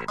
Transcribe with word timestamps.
Hey 0.00 0.08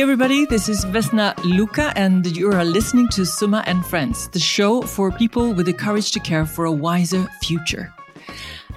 everybody, 0.00 0.46
this 0.46 0.68
is 0.68 0.84
Vesna 0.84 1.36
Luca, 1.42 1.92
and 1.96 2.24
you 2.36 2.52
are 2.52 2.64
listening 2.64 3.08
to 3.08 3.26
Summa 3.26 3.64
and 3.66 3.84
Friends, 3.84 4.28
the 4.28 4.38
show 4.38 4.82
for 4.82 5.10
people 5.10 5.52
with 5.52 5.66
the 5.66 5.72
courage 5.72 6.12
to 6.12 6.20
care 6.20 6.46
for 6.46 6.64
a 6.64 6.70
wiser 6.70 7.26
future. 7.40 7.92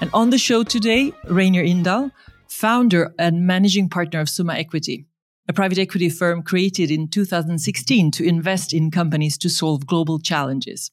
And 0.02 0.10
on 0.12 0.32
the 0.32 0.40
show 0.40 0.64
today, 0.64 1.12
Reynir 1.26 1.68
Indahl, 1.68 2.10
founder 2.48 3.14
and 3.20 3.46
managing 3.46 3.90
partner 3.90 4.22
of 4.22 4.30
Summa 4.30 4.56
Equity, 4.56 5.06
a 5.48 5.54
private 5.54 5.78
equity 5.78 6.10
firm 6.10 6.42
created 6.42 6.90
in 6.90 7.10
2016 7.10 8.10
to 8.10 8.28
invest 8.28 8.74
in 8.74 8.90
companies 8.90 9.38
to 9.38 9.50
solve 9.50 9.86
global 9.86 10.18
challenges. 10.18 10.90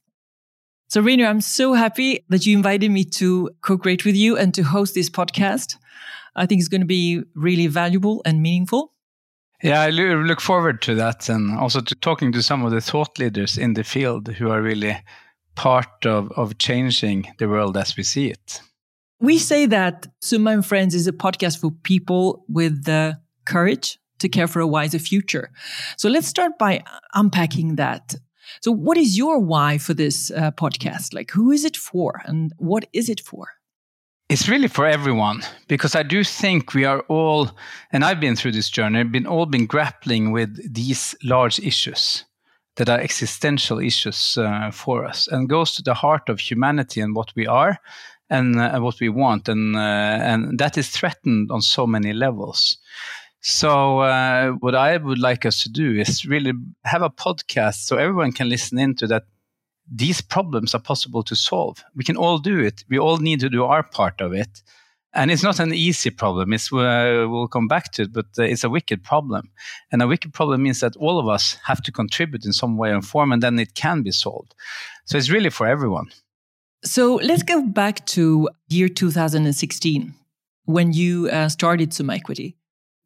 So, 0.93 1.01
Reynir, 1.01 1.27
I'm 1.27 1.41
so 1.41 1.73
happy 1.73 2.23
that 2.29 2.45
you 2.45 2.55
invited 2.55 2.91
me 2.91 3.05
to 3.05 3.49
co-create 3.63 4.05
with 4.05 4.15
you 4.15 4.37
and 4.37 4.53
to 4.53 4.63
host 4.63 4.93
this 4.93 5.09
podcast. 5.09 5.77
I 6.37 6.45
think 6.45 6.59
it's 6.59 6.69
going 6.69 6.83
to 6.83 6.87
be 6.87 7.23
really 7.35 7.67
valuable 7.67 8.21
and 8.27 8.43
meaningful. 8.43 8.93
Yeah, 9.63 9.81
I 9.81 9.89
look 9.89 10.43
forward 10.43 10.83
to 10.83 10.95
that 10.97 11.31
and 11.31 11.59
also 11.59 11.81
to 11.81 11.95
talking 11.95 12.31
to 12.33 12.43
some 12.43 12.63
of 12.63 12.73
the 12.73 12.83
thought 12.83 13.19
leaders 13.19 13.57
in 13.57 13.73
the 13.73 13.85
field 13.85 14.29
who 14.35 14.51
are 14.51 14.61
really 14.61 15.03
part 15.55 16.05
of, 16.05 16.31
of 16.33 16.59
changing 16.59 17.33
the 17.39 17.49
world 17.49 17.79
as 17.79 17.97
we 17.97 18.03
see 18.03 18.27
it. 18.27 18.61
We 19.19 19.39
say 19.39 19.65
that 19.65 20.09
Summa 20.21 20.51
and 20.51 20.67
Friends 20.67 20.95
is 20.95 21.07
a 21.07 21.13
podcast 21.13 21.59
for 21.59 21.71
people 21.71 22.45
with 22.51 22.85
the 22.85 23.19
courage 23.47 23.99
to 24.19 24.29
care 24.29 24.47
for 24.47 24.61
a 24.61 24.67
wiser 24.67 24.99
future. 24.99 25.53
So 25.97 26.11
let's 26.11 26.27
start 26.27 26.59
by 26.59 26.85
unpacking 27.15 27.77
that. 27.77 28.15
So, 28.61 28.73
what 28.73 28.97
is 28.97 29.17
your 29.17 29.39
why 29.39 29.79
for 29.79 29.95
this 29.95 30.31
uh, 30.31 30.51
podcast? 30.53 31.15
Like, 31.15 31.31
who 31.31 31.51
is 31.51 31.65
it 31.65 31.77
for 31.77 32.23
and 32.27 32.53
what 32.59 32.87
is 32.93 33.09
it 33.09 33.21
for? 33.21 33.47
It's 34.29 34.49
really 34.49 34.69
for 34.69 34.87
everyone 34.87 35.43
because 35.69 35.95
I 35.95 36.03
do 36.03 36.25
think 36.25 36.73
we 36.73 36.87
are 36.87 37.01
all, 37.09 37.51
and 37.91 38.05
I've 38.05 38.21
been 38.21 38.37
through 38.37 38.53
this 38.53 38.71
journey, 38.71 39.05
been 39.05 39.27
all 39.27 39.47
been 39.47 39.67
grappling 39.67 40.33
with 40.33 40.73
these 40.73 41.15
large 41.23 41.59
issues 41.59 42.25
that 42.77 42.89
are 42.89 42.99
existential 42.99 43.79
issues 43.79 44.39
uh, 44.39 44.71
for 44.71 45.05
us 45.05 45.29
and 45.29 45.49
goes 45.49 45.75
to 45.75 45.83
the 45.83 45.95
heart 45.95 46.29
of 46.29 46.41
humanity 46.41 47.01
and 47.01 47.15
what 47.15 47.33
we 47.37 47.47
are 47.47 47.79
and 48.31 48.59
uh, 48.59 48.81
what 48.81 48.99
we 49.01 49.11
want, 49.11 49.49
and 49.49 49.77
uh, 49.77 49.79
and 49.79 50.59
that 50.59 50.79
is 50.79 50.89
threatened 50.89 51.51
on 51.51 51.61
so 51.61 51.87
many 51.87 52.15
levels. 52.15 52.79
So 53.43 53.99
uh, 53.99 54.53
what 54.61 54.77
I 54.77 54.97
would 54.97 55.19
like 55.19 55.45
us 55.45 55.65
to 55.65 55.69
do 55.69 55.99
is 55.99 56.25
really 56.25 56.53
have 56.85 57.03
a 57.03 57.11
podcast 57.11 57.85
so 57.87 57.97
everyone 57.97 58.31
can 58.31 58.49
listen 58.49 58.79
into 58.79 59.09
that 59.09 59.25
these 59.91 60.21
problems 60.21 60.77
are 60.77 60.81
possible 60.81 61.25
to 61.25 61.35
solve. 61.35 61.83
We 61.97 62.05
can 62.05 62.17
all 62.17 62.39
do 62.39 62.61
it. 62.61 62.85
We 62.89 63.01
all 63.01 63.17
need 63.17 63.41
to 63.41 63.51
do 63.51 63.65
our 63.65 63.83
part 63.83 64.21
of 64.21 64.33
it. 64.33 64.63
And 65.13 65.31
it's 65.31 65.43
not 65.43 65.59
an 65.59 65.75
easy 65.75 66.11
problem. 66.11 66.53
It's, 66.53 66.73
uh, 66.73 67.27
we'll 67.29 67.49
come 67.49 67.67
back 67.67 67.93
to 67.93 68.03
it, 68.03 68.13
but 68.13 68.27
uh, 68.39 68.45
it's 68.45 68.65
a 68.65 68.71
wicked 68.71 69.03
problem. 69.03 69.51
And 69.91 70.01
a 70.01 70.07
wicked 70.07 70.33
problem 70.33 70.63
means 70.63 70.79
that 70.81 70.97
all 70.97 71.19
of 71.19 71.29
us 71.29 71.59
have 71.67 71.83
to 71.83 71.93
contribute 71.93 72.47
in 72.47 72.53
some 72.53 72.79
way 72.79 72.93
and 72.93 73.05
form, 73.05 73.33
and 73.33 73.43
then 73.43 73.59
it 73.59 73.75
can 73.75 74.03
be 74.03 74.13
solved. 74.13 74.55
So 75.05 75.19
it's 75.19 75.29
really 75.29 75.51
for 75.51 75.67
everyone. 75.67 76.07
So 76.85 77.17
let's 77.17 77.43
go 77.43 77.67
back 77.67 78.07
to 78.07 78.49
year 78.69 78.89
2016 78.89 80.15
when 80.65 80.93
you 80.93 81.29
uh, 81.29 81.49
started 81.49 81.93
Summa 81.93 82.15
Equity. 82.15 82.57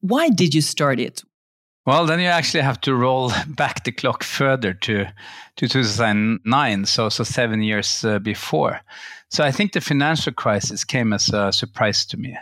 Why 0.00 0.28
did 0.28 0.54
you 0.54 0.60
start 0.60 1.00
it? 1.00 1.22
Well, 1.86 2.04
then 2.04 2.18
you 2.18 2.26
actually 2.26 2.62
have 2.62 2.80
to 2.82 2.96
roll 2.96 3.30
back 3.46 3.84
the 3.84 3.92
clock 3.92 4.24
further 4.24 4.74
to, 4.74 5.06
to 5.56 5.68
2009, 5.68 6.84
so 6.84 7.08
so 7.08 7.24
seven 7.24 7.62
years 7.62 8.04
uh, 8.04 8.18
before. 8.18 8.80
So 9.30 9.44
I 9.44 9.52
think 9.52 9.72
the 9.72 9.80
financial 9.80 10.32
crisis 10.32 10.84
came 10.84 11.12
as 11.12 11.28
a 11.28 11.52
surprise 11.52 12.04
to 12.06 12.16
me. 12.16 12.36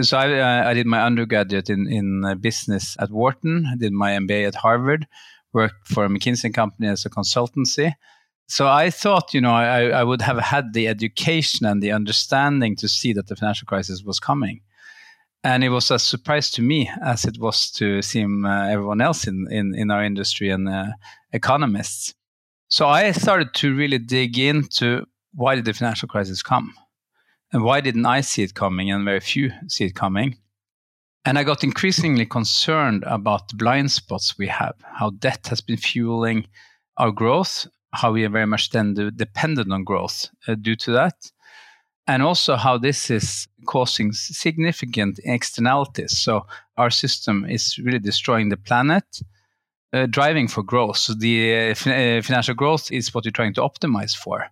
So 0.00 0.16
I, 0.16 0.38
uh, 0.38 0.70
I 0.70 0.74
did 0.74 0.86
my 0.86 1.02
undergraduate 1.02 1.68
in 1.68 1.88
in 1.88 2.24
uh, 2.24 2.36
business 2.36 2.96
at 3.00 3.10
Wharton. 3.10 3.66
I 3.66 3.76
did 3.76 3.92
my 3.92 4.12
MBA 4.12 4.46
at 4.46 4.54
Harvard. 4.54 5.08
Worked 5.52 5.88
for 5.88 6.04
a 6.04 6.08
McKinsey 6.08 6.54
company 6.54 6.88
as 6.88 7.04
a 7.04 7.10
consultancy. 7.10 7.94
So 8.48 8.68
I 8.68 8.90
thought, 8.90 9.34
you 9.34 9.40
know, 9.40 9.52
I, 9.52 9.88
I 9.88 10.04
would 10.04 10.22
have 10.22 10.38
had 10.38 10.72
the 10.72 10.88
education 10.88 11.66
and 11.66 11.82
the 11.82 11.92
understanding 11.92 12.76
to 12.76 12.88
see 12.88 13.12
that 13.14 13.26
the 13.26 13.36
financial 13.36 13.66
crisis 13.66 14.02
was 14.02 14.20
coming 14.20 14.60
and 15.44 15.62
it 15.62 15.68
was 15.68 15.90
a 15.90 15.98
surprise 15.98 16.50
to 16.52 16.62
me 16.62 16.90
as 17.02 17.24
it 17.24 17.38
was 17.38 17.70
to 17.72 18.02
seem 18.02 18.44
uh, 18.44 18.68
everyone 18.68 19.00
else 19.00 19.26
in, 19.26 19.46
in, 19.50 19.74
in 19.74 19.90
our 19.90 20.04
industry 20.04 20.50
and 20.50 20.68
uh, 20.68 20.86
economists. 21.32 22.14
So 22.68 22.88
I 22.88 23.12
started 23.12 23.54
to 23.54 23.74
really 23.74 23.98
dig 23.98 24.38
into 24.38 25.06
why 25.34 25.54
did 25.54 25.64
the 25.64 25.72
financial 25.72 26.08
crisis 26.08 26.42
come? 26.42 26.74
And 27.52 27.62
why 27.62 27.80
didn't 27.80 28.04
I 28.04 28.20
see 28.20 28.42
it 28.42 28.54
coming 28.54 28.90
and 28.90 29.04
very 29.04 29.20
few 29.20 29.52
see 29.68 29.84
it 29.84 29.94
coming? 29.94 30.36
And 31.24 31.38
I 31.38 31.44
got 31.44 31.64
increasingly 31.64 32.26
concerned 32.26 33.04
about 33.06 33.48
the 33.48 33.56
blind 33.56 33.90
spots 33.90 34.36
we 34.38 34.48
have, 34.48 34.74
how 34.82 35.10
debt 35.10 35.46
has 35.48 35.60
been 35.60 35.76
fueling 35.76 36.46
our 36.96 37.10
growth, 37.10 37.66
how 37.92 38.12
we 38.12 38.24
are 38.24 38.30
very 38.30 38.46
much 38.46 38.70
then 38.70 38.94
dependent 39.16 39.72
on 39.72 39.84
growth 39.84 40.28
uh, 40.46 40.56
due 40.56 40.76
to 40.76 40.92
that 40.92 41.14
and 42.08 42.22
also 42.22 42.56
how 42.56 42.78
this 42.78 43.10
is 43.10 43.46
causing 43.66 44.12
significant 44.12 45.20
externalities. 45.24 46.18
So 46.18 46.46
our 46.78 46.90
system 46.90 47.44
is 47.44 47.78
really 47.78 47.98
destroying 47.98 48.48
the 48.48 48.56
planet, 48.56 49.04
uh, 49.92 50.06
driving 50.06 50.48
for 50.48 50.62
growth. 50.62 50.96
So 50.96 51.12
the 51.12 51.54
uh, 51.54 51.70
uh, 51.72 52.22
financial 52.22 52.54
growth 52.54 52.90
is 52.90 53.14
what 53.14 53.24
you're 53.24 53.32
trying 53.32 53.54
to 53.54 53.60
optimize 53.60 54.16
for. 54.16 54.46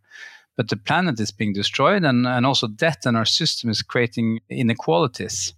But 0.56 0.68
the 0.68 0.76
planet 0.76 1.18
is 1.18 1.32
being 1.32 1.52
destroyed, 1.52 2.04
and, 2.04 2.26
and 2.26 2.46
also 2.46 2.66
debt 2.66 3.04
and 3.04 3.16
our 3.16 3.26
system 3.26 3.70
is 3.70 3.82
creating 3.82 4.40
inequalities. 4.48 5.54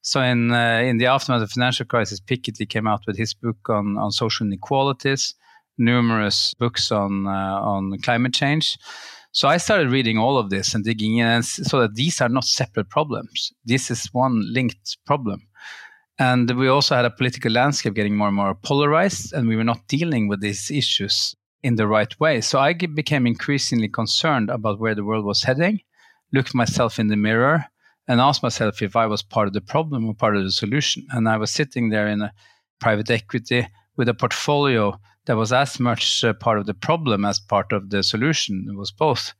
So 0.00 0.22
in 0.22 0.52
uh, 0.52 0.80
in 0.84 0.98
the 0.98 1.06
aftermath 1.06 1.42
of 1.42 1.48
the 1.48 1.52
financial 1.52 1.86
crisis, 1.86 2.20
Piketty 2.20 2.66
came 2.68 2.86
out 2.86 3.02
with 3.06 3.18
his 3.18 3.34
book 3.34 3.68
on, 3.68 3.98
on 3.98 4.10
social 4.10 4.46
inequalities, 4.46 5.34
numerous 5.76 6.54
books 6.54 6.90
on 6.92 7.26
uh, 7.26 7.60
on 7.60 7.98
climate 7.98 8.32
change. 8.32 8.78
So 9.32 9.46
I 9.46 9.58
started 9.58 9.90
reading 9.92 10.18
all 10.18 10.38
of 10.38 10.50
this 10.50 10.74
and 10.74 10.84
digging 10.84 11.18
in, 11.18 11.26
and 11.26 11.44
so 11.44 11.80
that 11.80 11.94
these 11.94 12.20
are 12.20 12.28
not 12.28 12.44
separate 12.44 12.88
problems. 12.88 13.52
This 13.64 13.90
is 13.90 14.08
one 14.12 14.42
linked 14.52 14.96
problem. 15.06 15.46
And 16.18 16.50
we 16.58 16.66
also 16.66 16.96
had 16.96 17.04
a 17.04 17.10
political 17.10 17.52
landscape 17.52 17.94
getting 17.94 18.16
more 18.16 18.28
and 18.28 18.36
more 18.36 18.54
polarized, 18.54 19.32
and 19.32 19.46
we 19.46 19.56
were 19.56 19.64
not 19.64 19.86
dealing 19.86 20.28
with 20.28 20.40
these 20.40 20.70
issues 20.70 21.36
in 21.62 21.76
the 21.76 21.86
right 21.86 22.18
way. 22.18 22.40
So 22.40 22.58
I 22.58 22.72
became 22.72 23.26
increasingly 23.26 23.88
concerned 23.88 24.50
about 24.50 24.80
where 24.80 24.94
the 24.94 25.04
world 25.04 25.24
was 25.24 25.42
heading, 25.42 25.80
looked 26.32 26.54
myself 26.54 26.98
in 26.98 27.08
the 27.08 27.16
mirror, 27.16 27.66
and 28.08 28.20
asked 28.20 28.42
myself 28.42 28.80
if 28.80 28.96
I 28.96 29.06
was 29.06 29.22
part 29.22 29.48
of 29.48 29.52
the 29.52 29.60
problem 29.60 30.06
or 30.06 30.14
part 30.14 30.36
of 30.36 30.42
the 30.42 30.50
solution. 30.50 31.06
And 31.10 31.28
I 31.28 31.36
was 31.36 31.50
sitting 31.50 31.90
there 31.90 32.08
in 32.08 32.22
a 32.22 32.32
private 32.80 33.10
equity 33.10 33.68
with 33.96 34.08
a 34.08 34.14
portfolio 34.14 34.98
that 35.28 35.36
was 35.36 35.52
as 35.52 35.78
much 35.78 36.24
part 36.40 36.58
of 36.58 36.64
the 36.64 36.74
problem 36.74 37.24
as 37.24 37.38
part 37.38 37.70
of 37.72 37.90
the 37.90 38.02
solution. 38.02 38.66
It 38.66 38.76
was 38.76 38.90
both. 38.90 39.34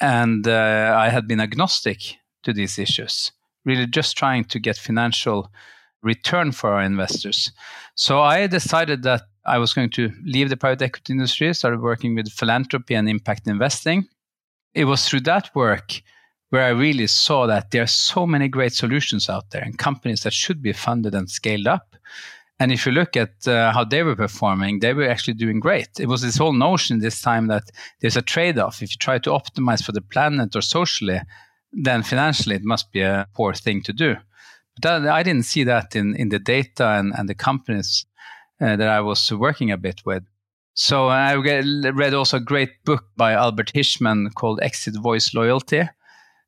And 0.00 0.46
uh, 0.46 0.96
I 0.96 1.08
had 1.08 1.26
been 1.26 1.40
agnostic 1.40 2.16
to 2.44 2.52
these 2.52 2.78
issues, 2.78 3.32
really 3.64 3.86
just 3.86 4.16
trying 4.16 4.44
to 4.44 4.60
get 4.60 4.76
financial 4.76 5.50
return 6.02 6.52
for 6.52 6.72
our 6.72 6.82
investors. 6.82 7.50
So 7.96 8.20
I 8.20 8.46
decided 8.46 9.02
that 9.02 9.22
I 9.44 9.58
was 9.58 9.74
going 9.74 9.90
to 9.90 10.12
leave 10.24 10.50
the 10.50 10.56
private 10.56 10.82
equity 10.82 11.12
industry, 11.12 11.52
started 11.52 11.80
working 11.80 12.14
with 12.14 12.30
philanthropy 12.30 12.94
and 12.94 13.08
impact 13.08 13.48
investing. 13.48 14.06
It 14.72 14.84
was 14.84 15.08
through 15.08 15.22
that 15.22 15.52
work 15.54 16.00
where 16.50 16.64
I 16.64 16.68
really 16.68 17.08
saw 17.08 17.48
that 17.48 17.72
there 17.72 17.82
are 17.82 17.88
so 17.88 18.24
many 18.24 18.46
great 18.46 18.72
solutions 18.72 19.28
out 19.28 19.50
there 19.50 19.62
and 19.62 19.76
companies 19.76 20.22
that 20.22 20.32
should 20.32 20.62
be 20.62 20.72
funded 20.72 21.12
and 21.12 21.28
scaled 21.28 21.66
up. 21.66 21.96
And 22.60 22.70
if 22.70 22.86
you 22.86 22.92
look 22.92 23.16
at 23.16 23.48
uh, 23.48 23.72
how 23.72 23.84
they 23.84 24.02
were 24.02 24.14
performing, 24.14 24.78
they 24.78 24.94
were 24.94 25.08
actually 25.08 25.34
doing 25.34 25.58
great. 25.58 25.88
It 25.98 26.06
was 26.06 26.22
this 26.22 26.36
whole 26.36 26.52
notion 26.52 27.00
this 27.00 27.20
time 27.20 27.48
that 27.48 27.64
there's 28.00 28.16
a 28.16 28.22
trade 28.22 28.58
off. 28.58 28.80
If 28.80 28.92
you 28.92 28.96
try 28.98 29.18
to 29.18 29.30
optimize 29.30 29.82
for 29.82 29.92
the 29.92 30.00
planet 30.00 30.54
or 30.54 30.62
socially, 30.62 31.20
then 31.72 32.02
financially 32.02 32.54
it 32.54 32.64
must 32.64 32.92
be 32.92 33.00
a 33.00 33.26
poor 33.34 33.54
thing 33.54 33.82
to 33.82 33.92
do. 33.92 34.16
But 34.76 35.02
that, 35.02 35.12
I 35.12 35.22
didn't 35.24 35.46
see 35.46 35.64
that 35.64 35.96
in, 35.96 36.14
in 36.14 36.28
the 36.28 36.38
data 36.38 36.86
and, 36.90 37.12
and 37.16 37.28
the 37.28 37.34
companies 37.34 38.06
uh, 38.60 38.76
that 38.76 38.88
I 38.88 39.00
was 39.00 39.32
working 39.32 39.72
a 39.72 39.76
bit 39.76 40.02
with. 40.06 40.22
So 40.74 41.08
I 41.08 41.34
read 41.34 42.14
also 42.14 42.36
a 42.36 42.40
great 42.40 42.84
book 42.84 43.04
by 43.16 43.32
Albert 43.32 43.72
Hirschman 43.74 44.32
called 44.34 44.60
Exit 44.62 44.96
Voice 45.00 45.34
Loyalty 45.34 45.88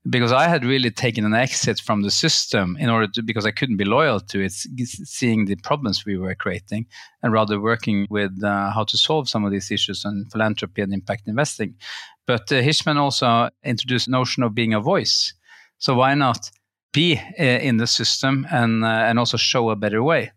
because 0.08 0.32
I 0.32 0.46
had 0.46 0.64
really 0.64 0.90
taken 0.90 1.24
an 1.24 1.34
exit 1.34 1.80
from 1.80 2.02
the 2.02 2.10
system 2.10 2.76
in 2.78 2.88
order 2.88 3.08
to 3.08 3.22
because 3.22 3.44
I 3.44 3.50
couldn't 3.50 3.76
be 3.76 3.84
loyal 3.84 4.20
to 4.20 4.44
it, 4.44 4.52
seeing 4.52 5.46
the 5.46 5.56
problems 5.56 6.04
we 6.04 6.16
were 6.16 6.34
creating, 6.34 6.86
and 7.22 7.32
rather 7.32 7.60
working 7.60 8.06
with 8.08 8.42
uh, 8.42 8.70
how 8.70 8.84
to 8.84 8.96
solve 8.96 9.28
some 9.28 9.44
of 9.44 9.50
these 9.50 9.70
issues 9.70 10.04
on 10.04 10.26
philanthropy 10.30 10.82
and 10.82 10.92
impact 10.92 11.26
investing. 11.26 11.74
But 12.26 12.50
uh, 12.52 12.62
also 12.98 13.50
introduced 13.64 14.06
the 14.06 14.12
notion 14.12 14.42
of 14.42 14.54
being 14.54 14.74
a 14.74 14.80
voice. 14.80 15.32
So 15.78 15.94
why 15.94 16.14
not 16.14 16.50
be 16.92 17.20
uh, 17.38 17.42
in 17.42 17.78
the 17.78 17.86
system 17.86 18.46
and 18.50 18.84
uh, 18.84 19.08
and 19.08 19.18
also 19.18 19.36
show 19.36 19.70
a 19.70 19.76
better 19.76 20.02
way? 20.02 20.32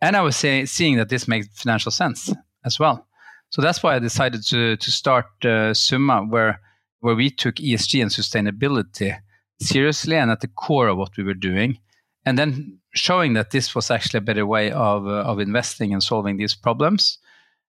And 0.00 0.16
I 0.16 0.22
was 0.22 0.36
say, 0.36 0.64
seeing 0.64 0.96
that 0.96 1.08
this 1.08 1.28
makes 1.28 1.48
financial 1.54 1.92
sense 1.92 2.32
as 2.64 2.78
well. 2.78 3.06
So 3.50 3.62
that's 3.62 3.82
why 3.82 3.94
I 3.94 3.98
decided 3.98 4.46
to 4.46 4.76
to 4.76 4.90
start 4.90 5.26
uh, 5.44 5.74
Summa, 5.74 6.22
where 6.22 6.60
where 7.02 7.16
we 7.16 7.30
took 7.30 7.56
ESG 7.56 8.00
and 8.00 8.10
sustainability 8.10 9.18
seriously 9.60 10.16
and 10.16 10.30
at 10.30 10.40
the 10.40 10.46
core 10.46 10.86
of 10.86 10.96
what 10.96 11.16
we 11.16 11.24
were 11.24 11.34
doing. 11.34 11.78
And 12.24 12.38
then 12.38 12.78
showing 12.94 13.32
that 13.32 13.50
this 13.50 13.74
was 13.74 13.90
actually 13.90 14.18
a 14.18 14.22
better 14.22 14.46
way 14.46 14.70
of, 14.70 15.06
uh, 15.06 15.22
of 15.22 15.40
investing 15.40 15.92
and 15.92 16.00
solving 16.00 16.36
these 16.36 16.54
problems. 16.54 17.18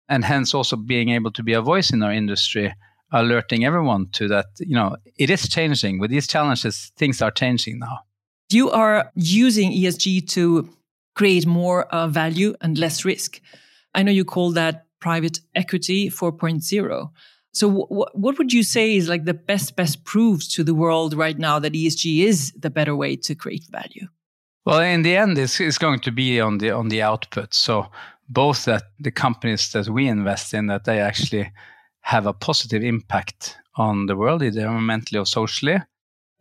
And 0.07 0.23
hence 0.23 0.53
also 0.53 0.75
being 0.75 1.09
able 1.09 1.31
to 1.31 1.41
be 1.41 1.53
a 1.53 1.61
voice 1.61 1.91
in 1.91 2.03
our 2.03 2.13
industry, 2.13 2.75
alerting 3.11 3.65
everyone 3.65 4.09
to 4.11 4.27
that, 4.27 4.45
you 4.59 4.75
know, 4.75 4.97
it 5.17 5.31
is 5.31 5.49
changing. 5.49 5.97
With 5.97 6.11
these 6.11 6.27
challenges, 6.27 6.91
things 6.95 7.19
are 7.19 7.31
changing 7.31 7.79
now. 7.79 8.01
You 8.51 8.69
are 8.69 9.11
using 9.15 9.71
ESG 9.71 10.27
to 10.29 10.69
create 11.15 11.47
more 11.47 11.85
uh, 11.85 12.07
value 12.07 12.53
and 12.61 12.77
less 12.77 13.03
risk. 13.03 13.41
I 13.95 14.03
know 14.03 14.11
you 14.11 14.25
call 14.25 14.51
that 14.51 14.85
private 14.99 15.39
equity 15.55 16.11
4.0. 16.11 17.09
So, 17.53 17.69
what 17.89 18.39
would 18.39 18.51
you 18.51 18.63
say 18.63 18.95
is 18.95 19.07
like 19.07 19.25
the 19.25 19.33
best 19.33 19.75
best 19.75 20.03
proofs 20.03 20.47
to 20.55 20.63
the 20.63 20.73
world 20.73 21.13
right 21.13 21.37
now 21.37 21.59
that 21.59 21.73
ESG 21.73 22.25
is 22.25 22.51
the 22.53 22.71
better 22.71 22.95
way 22.95 23.15
to 23.15 23.35
create 23.35 23.65
value? 23.69 24.07
Well, 24.65 24.79
in 24.79 25.03
the 25.03 25.15
end, 25.15 25.37
it's, 25.37 25.59
it's 25.59 25.77
going 25.77 25.99
to 25.99 26.11
be 26.11 26.41
on 26.41 26.57
the 26.57 26.71
on 26.71 26.89
the 26.89 27.03
output. 27.03 27.53
So, 27.53 27.91
both 28.27 28.65
that 28.65 28.83
the 28.99 29.11
companies 29.11 29.71
that 29.73 29.87
we 29.87 30.07
invest 30.07 30.53
in 30.53 30.65
that 30.67 30.85
they 30.85 30.99
actually 30.99 31.51
have 32.01 32.25
a 32.25 32.33
positive 32.33 32.83
impact 32.83 33.57
on 33.75 34.07
the 34.07 34.15
world, 34.15 34.41
either 34.41 34.61
environmentally 34.61 35.19
or 35.21 35.25
socially, 35.25 35.79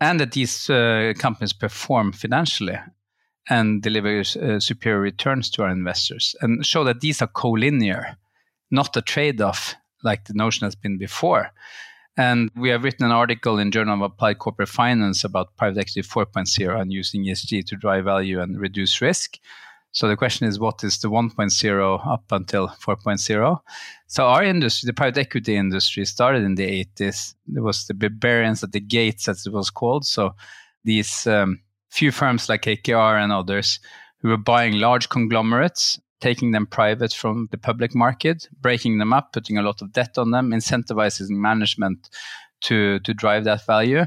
and 0.01 0.19
that 0.19 0.33
these 0.33 0.71
uh, 0.71 1.13
companies 1.19 1.53
perform 1.53 2.13
financially 2.13 2.79
and 3.51 3.83
deliver 3.83 4.21
uh, 4.21 4.61
superior 4.61 5.01
returns 5.01 5.51
to 5.51 5.63
our 5.63 5.71
investors, 5.71 6.35
and 6.41 6.65
show 6.65 6.85
that 6.85 7.01
these 7.01 7.21
are 7.21 7.29
collinear, 7.29 8.17
not 8.71 8.97
a 8.97 9.03
trade-off 9.03 9.75
like 10.03 10.25
the 10.25 10.35
notion 10.35 10.67
has 10.67 10.75
been 10.75 10.99
before. 10.99 11.53
And 12.17 12.51
we 12.55 12.69
have 12.69 12.85
written 12.85 13.07
an 13.07 13.13
article 13.13 13.59
in 13.59 13.71
Journal 13.71 13.95
of 13.95 14.13
Applied 14.13 14.39
Corporate 14.39 14.69
Finance 14.69 15.25
about 15.25 15.57
private 15.57 15.79
equity 15.79 16.03
4.0 16.03 16.81
and 16.81 16.93
using 16.93 17.25
ESG 17.25 17.65
to 17.67 17.77
drive 17.77 18.05
value 18.05 18.41
and 18.41 18.61
reduce 18.61 19.01
risk. 19.01 19.39
So 19.93 20.09
the 20.09 20.17
question 20.17 20.47
is, 20.47 20.59
what 20.59 20.83
is 20.85 20.99
the 20.99 21.09
1.0 21.09 22.07
up 22.07 22.25
until 22.31 22.69
4.0? 22.69 23.61
So 24.07 24.27
our 24.27 24.43
industry, 24.43 24.87
the 24.87 24.95
private 24.95 25.19
equity 25.19 25.57
industry, 25.57 26.05
started 26.05 26.45
in 26.45 26.55
the 26.55 26.87
80s. 26.97 27.35
There 27.47 27.63
was 27.63 27.87
the 27.87 27.95
barbarians 27.95 28.63
at 28.63 28.73
the 28.73 28.81
gates, 28.81 29.29
as 29.29 29.47
it 29.47 29.53
was 29.53 29.71
called. 29.71 30.07
So 30.07 30.35
these 30.85 31.27
um, 31.27 31.61
few 31.91 32.11
firms 32.11 32.49
like 32.49 32.63
KKR 32.63 33.23
and 33.23 33.33
others 33.33 33.81
who 34.21 34.29
were 34.29 34.39
buying 34.39 34.75
large 34.75 35.09
conglomerates 35.09 36.01
taking 36.23 36.53
them 36.53 36.67
private 36.67 37.13
from 37.13 37.49
the 37.51 37.59
public 37.59 37.95
market, 37.95 38.49
breaking 38.61 38.99
them 38.99 39.13
up, 39.13 39.33
putting 39.33 39.59
a 39.59 39.63
lot 39.63 39.83
of 39.83 39.93
debt 39.93 40.17
on 40.17 40.31
them, 40.31 40.53
incentivizing 40.53 41.31
management 41.31 42.09
to, 42.61 43.01
to 43.01 43.13
drive 43.13 43.43
that 43.45 43.67
value. 43.67 44.05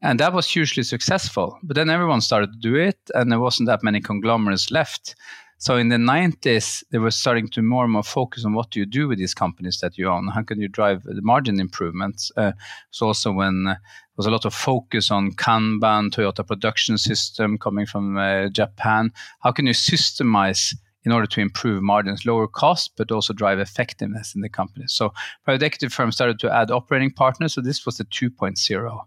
And 0.00 0.20
that 0.20 0.32
was 0.32 0.48
hugely 0.48 0.84
successful. 0.84 1.58
But 1.64 1.74
then 1.74 1.90
everyone 1.90 2.20
started 2.20 2.52
to 2.52 2.58
do 2.60 2.76
it, 2.76 2.98
and 3.12 3.32
there 3.32 3.40
wasn't 3.40 3.66
that 3.66 3.82
many 3.82 4.00
conglomerates 4.00 4.70
left. 4.70 5.16
So 5.60 5.76
in 5.76 5.88
the 5.88 5.96
90s, 5.96 6.84
they 6.92 6.98
were 6.98 7.10
starting 7.10 7.48
to 7.48 7.62
more 7.62 7.82
and 7.82 7.92
more 7.92 8.04
focus 8.04 8.44
on 8.44 8.54
what 8.54 8.70
do 8.70 8.78
you 8.78 8.86
do 8.86 9.08
with 9.08 9.18
these 9.18 9.34
companies 9.34 9.80
that 9.80 9.98
you 9.98 10.08
own? 10.08 10.28
How 10.28 10.44
can 10.44 10.60
you 10.60 10.68
drive 10.68 11.02
the 11.02 11.20
margin 11.20 11.58
improvements? 11.58 12.30
Uh, 12.36 12.52
so 12.92 13.08
also 13.08 13.32
when 13.32 13.66
uh, 13.66 13.72
there 13.72 14.16
was 14.16 14.26
a 14.26 14.30
lot 14.30 14.44
of 14.44 14.54
focus 14.54 15.10
on 15.10 15.32
Kanban, 15.32 16.10
Toyota 16.10 16.46
production 16.46 16.96
system 16.96 17.58
coming 17.58 17.86
from 17.86 18.16
uh, 18.16 18.48
Japan. 18.50 19.12
How 19.40 19.50
can 19.50 19.66
you 19.66 19.72
systemize 19.72 20.76
in 21.04 21.12
order 21.12 21.26
to 21.26 21.40
improve 21.40 21.82
margins, 21.82 22.26
lower 22.26 22.46
costs, 22.46 22.88
but 22.88 23.12
also 23.12 23.32
drive 23.32 23.58
effectiveness 23.58 24.34
in 24.34 24.40
the 24.40 24.48
company. 24.48 24.84
So 24.88 25.12
private 25.44 25.64
equity 25.64 25.88
firms 25.88 26.16
started 26.16 26.38
to 26.40 26.52
add 26.52 26.70
operating 26.70 27.12
partners. 27.12 27.54
So 27.54 27.60
this 27.60 27.86
was 27.86 27.96
the 27.96 28.04
2.0 28.04 29.00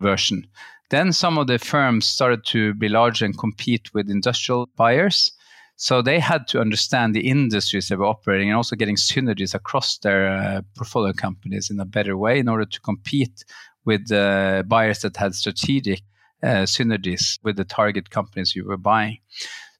version. 0.00 0.46
Then 0.90 1.12
some 1.12 1.38
of 1.38 1.46
the 1.46 1.58
firms 1.58 2.06
started 2.06 2.44
to 2.46 2.74
be 2.74 2.88
large 2.88 3.22
and 3.22 3.36
compete 3.38 3.92
with 3.94 4.10
industrial 4.10 4.68
buyers. 4.76 5.32
So 5.76 6.02
they 6.02 6.20
had 6.20 6.46
to 6.48 6.60
understand 6.60 7.14
the 7.14 7.28
industries 7.28 7.88
they 7.88 7.96
were 7.96 8.06
operating 8.06 8.48
and 8.48 8.56
also 8.56 8.76
getting 8.76 8.96
synergies 8.96 9.54
across 9.54 9.98
their 9.98 10.28
uh, 10.28 10.62
portfolio 10.76 11.12
companies 11.12 11.68
in 11.68 11.80
a 11.80 11.84
better 11.84 12.16
way 12.16 12.38
in 12.38 12.48
order 12.48 12.64
to 12.64 12.80
compete 12.80 13.44
with 13.84 14.10
uh, 14.12 14.62
buyers 14.66 15.00
that 15.00 15.16
had 15.16 15.34
strategic 15.34 16.02
uh, 16.42 16.64
synergies 16.64 17.38
with 17.42 17.56
the 17.56 17.64
target 17.64 18.10
companies 18.10 18.54
you 18.54 18.64
were 18.64 18.76
buying. 18.76 19.18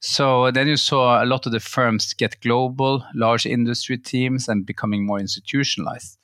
So 0.07 0.51
then 0.51 0.69
you 0.69 0.77
saw 0.77 1.25
a 1.25 1.25
lot 1.25 1.47
of 1.47 1.53
the 1.53 1.61
firms 1.61 2.13
get 2.13 2.43
global, 2.43 3.03
large 3.15 3.47
industry 3.47 3.97
teams 3.97 4.49
and 4.49 4.67
becoming 4.67 5.07
more 5.07 5.19
institutionalized. 5.19 6.19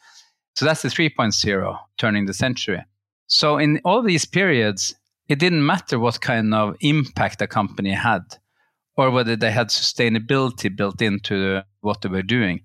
So 0.55 0.67
that's 0.67 0.83
the 0.83 0.91
3.0, 0.91 1.79
turning 1.97 2.27
the 2.27 2.35
century. 2.35 2.85
So 3.27 3.57
in 3.57 3.81
all 3.87 4.03
these 4.03 4.27
periods, 4.27 4.95
it 5.29 5.39
didn't 5.39 5.65
matter 5.65 5.99
what 5.99 6.21
kind 6.21 6.53
of 6.53 6.77
impact 6.83 7.41
a 7.41 7.47
company 7.47 7.93
had 7.93 8.21
or 8.99 9.11
whether 9.11 9.35
they 9.35 9.51
had 9.51 9.69
sustainability 9.69 10.77
built 10.77 11.01
into 11.01 11.65
what 11.81 12.03
they 12.03 12.11
were 12.11 12.21
doing. 12.21 12.61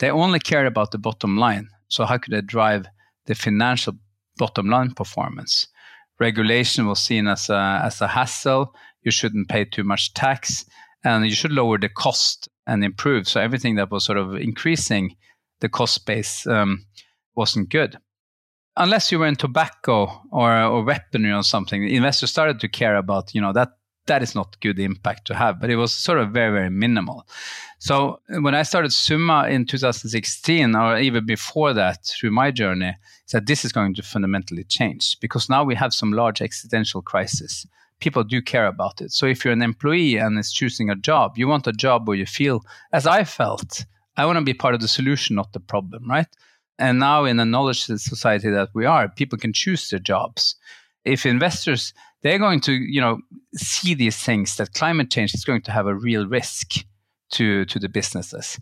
They 0.00 0.10
only 0.10 0.40
cared 0.40 0.66
about 0.66 0.90
the 0.90 0.98
bottom 0.98 1.36
line. 1.36 1.68
So 1.86 2.06
how 2.06 2.18
could 2.18 2.32
they 2.32 2.40
drive 2.40 2.86
the 3.26 3.36
financial 3.36 3.92
bottom 4.36 4.68
line 4.68 4.94
performance? 4.94 5.68
Regulation 6.18 6.88
was 6.88 6.98
seen 6.98 7.28
as 7.28 7.50
a, 7.50 7.82
as 7.84 8.00
a 8.00 8.08
hassle 8.08 8.74
you 9.06 9.12
shouldn't 9.12 9.48
pay 9.48 9.64
too 9.64 9.84
much 9.84 10.12
tax, 10.12 10.66
and 11.04 11.24
you 11.24 11.34
should 11.34 11.52
lower 11.52 11.78
the 11.78 11.88
cost 11.88 12.48
and 12.66 12.84
improve. 12.84 13.28
So 13.28 13.40
everything 13.40 13.76
that 13.76 13.90
was 13.90 14.04
sort 14.04 14.18
of 14.18 14.34
increasing 14.34 15.16
the 15.60 15.68
cost 15.68 16.04
base 16.04 16.46
um, 16.46 16.84
wasn't 17.36 17.70
good. 17.70 17.96
Unless 18.76 19.10
you 19.10 19.20
were 19.20 19.26
in 19.26 19.36
tobacco 19.36 20.10
or, 20.32 20.60
or 20.60 20.84
weaponry 20.84 21.32
or 21.32 21.44
something, 21.44 21.88
investors 21.88 22.30
started 22.30 22.60
to 22.60 22.68
care 22.68 22.96
about, 22.96 23.34
you 23.34 23.40
know, 23.40 23.52
that 23.52 23.70
that 24.06 24.22
is 24.22 24.34
not 24.34 24.60
good 24.60 24.78
impact 24.78 25.26
to 25.26 25.34
have, 25.34 25.60
but 25.60 25.70
it 25.70 25.76
was 25.76 25.94
sort 25.94 26.18
of 26.18 26.30
very, 26.30 26.52
very 26.52 26.70
minimal. 26.70 27.26
So 27.78 28.20
when 28.28 28.54
I 28.54 28.62
started 28.62 28.92
Summa 28.92 29.48
in 29.48 29.66
2016, 29.66 30.74
or 30.74 30.98
even 30.98 31.26
before 31.26 31.72
that, 31.72 32.06
through 32.06 32.30
my 32.32 32.50
journey, 32.50 32.96
said 33.26 33.46
this 33.46 33.64
is 33.64 33.72
going 33.72 33.94
to 33.94 34.02
fundamentally 34.02 34.64
change 34.64 35.16
because 35.20 35.48
now 35.48 35.64
we 35.64 35.74
have 35.74 35.92
some 35.92 36.12
large 36.12 36.40
existential 36.40 37.02
crisis 37.02 37.66
people 38.00 38.22
do 38.24 38.42
care 38.42 38.66
about 38.66 39.00
it. 39.00 39.12
So 39.12 39.26
if 39.26 39.44
you're 39.44 39.52
an 39.52 39.62
employee 39.62 40.16
and 40.16 40.38
is 40.38 40.52
choosing 40.52 40.90
a 40.90 40.96
job, 40.96 41.36
you 41.36 41.48
want 41.48 41.66
a 41.66 41.72
job 41.72 42.06
where 42.06 42.16
you 42.16 42.26
feel, 42.26 42.62
as 42.92 43.06
I 43.06 43.24
felt, 43.24 43.84
I 44.16 44.26
want 44.26 44.38
to 44.38 44.44
be 44.44 44.54
part 44.54 44.74
of 44.74 44.80
the 44.80 44.88
solution, 44.88 45.36
not 45.36 45.52
the 45.52 45.60
problem, 45.60 46.08
right? 46.08 46.28
And 46.78 46.98
now 46.98 47.24
in 47.24 47.40
a 47.40 47.44
knowledge 47.44 47.84
society 47.84 48.50
that 48.50 48.68
we 48.74 48.84
are, 48.84 49.08
people 49.08 49.38
can 49.38 49.52
choose 49.52 49.88
their 49.88 49.98
jobs. 49.98 50.56
If 51.04 51.24
investors, 51.24 51.94
they're 52.22 52.38
going 52.38 52.60
to, 52.62 52.72
you 52.72 53.00
know, 53.00 53.18
see 53.54 53.94
these 53.94 54.16
things 54.16 54.56
that 54.56 54.74
climate 54.74 55.10
change 55.10 55.34
is 55.34 55.44
going 55.44 55.62
to 55.62 55.72
have 55.72 55.86
a 55.86 55.94
real 55.94 56.26
risk 56.26 56.84
to 57.32 57.64
to 57.64 57.78
the 57.78 57.88
businesses. 57.88 58.58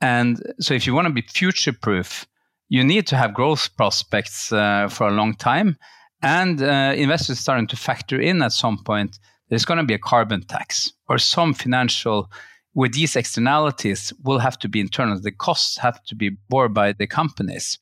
And 0.00 0.40
so 0.58 0.74
if 0.74 0.86
you 0.86 0.94
want 0.94 1.08
to 1.08 1.12
be 1.12 1.22
future 1.22 1.72
proof, 1.72 2.26
you 2.68 2.82
need 2.84 3.06
to 3.08 3.16
have 3.16 3.34
growth 3.34 3.76
prospects 3.76 4.52
uh, 4.52 4.88
for 4.88 5.08
a 5.08 5.12
long 5.12 5.34
time 5.34 5.76
and 6.22 6.62
uh, 6.62 6.92
investors 6.96 7.38
starting 7.38 7.66
to 7.68 7.76
factor 7.76 8.20
in 8.20 8.42
at 8.42 8.52
some 8.52 8.82
point 8.84 9.18
there's 9.48 9.64
going 9.64 9.78
to 9.78 9.84
be 9.84 9.94
a 9.94 9.98
carbon 9.98 10.42
tax 10.42 10.92
or 11.08 11.18
some 11.18 11.54
financial 11.54 12.30
with 12.74 12.92
these 12.92 13.16
externalities 13.16 14.12
will 14.22 14.38
have 14.38 14.56
to 14.60 14.68
be 14.68 14.78
internal. 14.78 15.20
The 15.20 15.32
costs 15.32 15.76
have 15.78 16.00
to 16.04 16.14
be 16.14 16.30
borne 16.48 16.72
by 16.72 16.92
the 16.92 17.06
companies. 17.08 17.80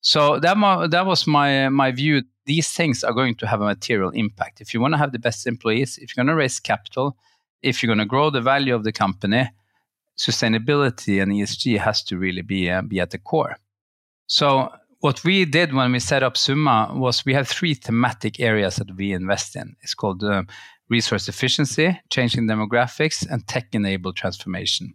So 0.00 0.40
that, 0.40 0.56
that 0.90 1.04
was 1.06 1.26
my 1.26 1.68
my 1.68 1.92
view. 1.92 2.22
These 2.46 2.70
things 2.72 3.04
are 3.04 3.12
going 3.12 3.36
to 3.36 3.46
have 3.46 3.60
a 3.60 3.66
material 3.66 4.10
impact. 4.10 4.60
If 4.60 4.72
you 4.72 4.80
want 4.80 4.94
to 4.94 4.98
have 4.98 5.12
the 5.12 5.18
best 5.18 5.46
employees 5.46 5.98
if 5.98 6.16
you're 6.16 6.24
going 6.24 6.32
to 6.32 6.40
raise 6.40 6.58
capital 6.58 7.16
if 7.62 7.82
you're 7.82 7.88
going 7.88 7.98
to 7.98 8.04
grow 8.04 8.30
the 8.30 8.40
value 8.40 8.74
of 8.74 8.84
the 8.84 8.92
company 8.92 9.48
sustainability 10.18 11.22
and 11.22 11.32
esg 11.32 11.78
has 11.78 12.02
to 12.02 12.18
really 12.18 12.42
be 12.42 12.70
uh, 12.70 12.82
be 12.82 13.00
at 13.00 13.10
the 13.10 13.18
core. 13.18 13.56
So 14.26 14.70
what 15.02 15.24
we 15.24 15.44
did 15.44 15.74
when 15.74 15.90
we 15.90 15.98
set 15.98 16.22
up 16.22 16.36
Summa 16.36 16.92
was 16.94 17.26
we 17.26 17.34
have 17.34 17.48
three 17.48 17.74
thematic 17.74 18.38
areas 18.38 18.76
that 18.76 18.94
we 18.94 19.12
invest 19.12 19.56
in. 19.56 19.74
It's 19.82 19.94
called 19.94 20.22
uh, 20.22 20.44
resource 20.88 21.28
efficiency, 21.28 22.00
changing 22.08 22.46
demographics, 22.46 23.26
and 23.28 23.44
tech-enabled 23.48 24.14
transformation. 24.14 24.94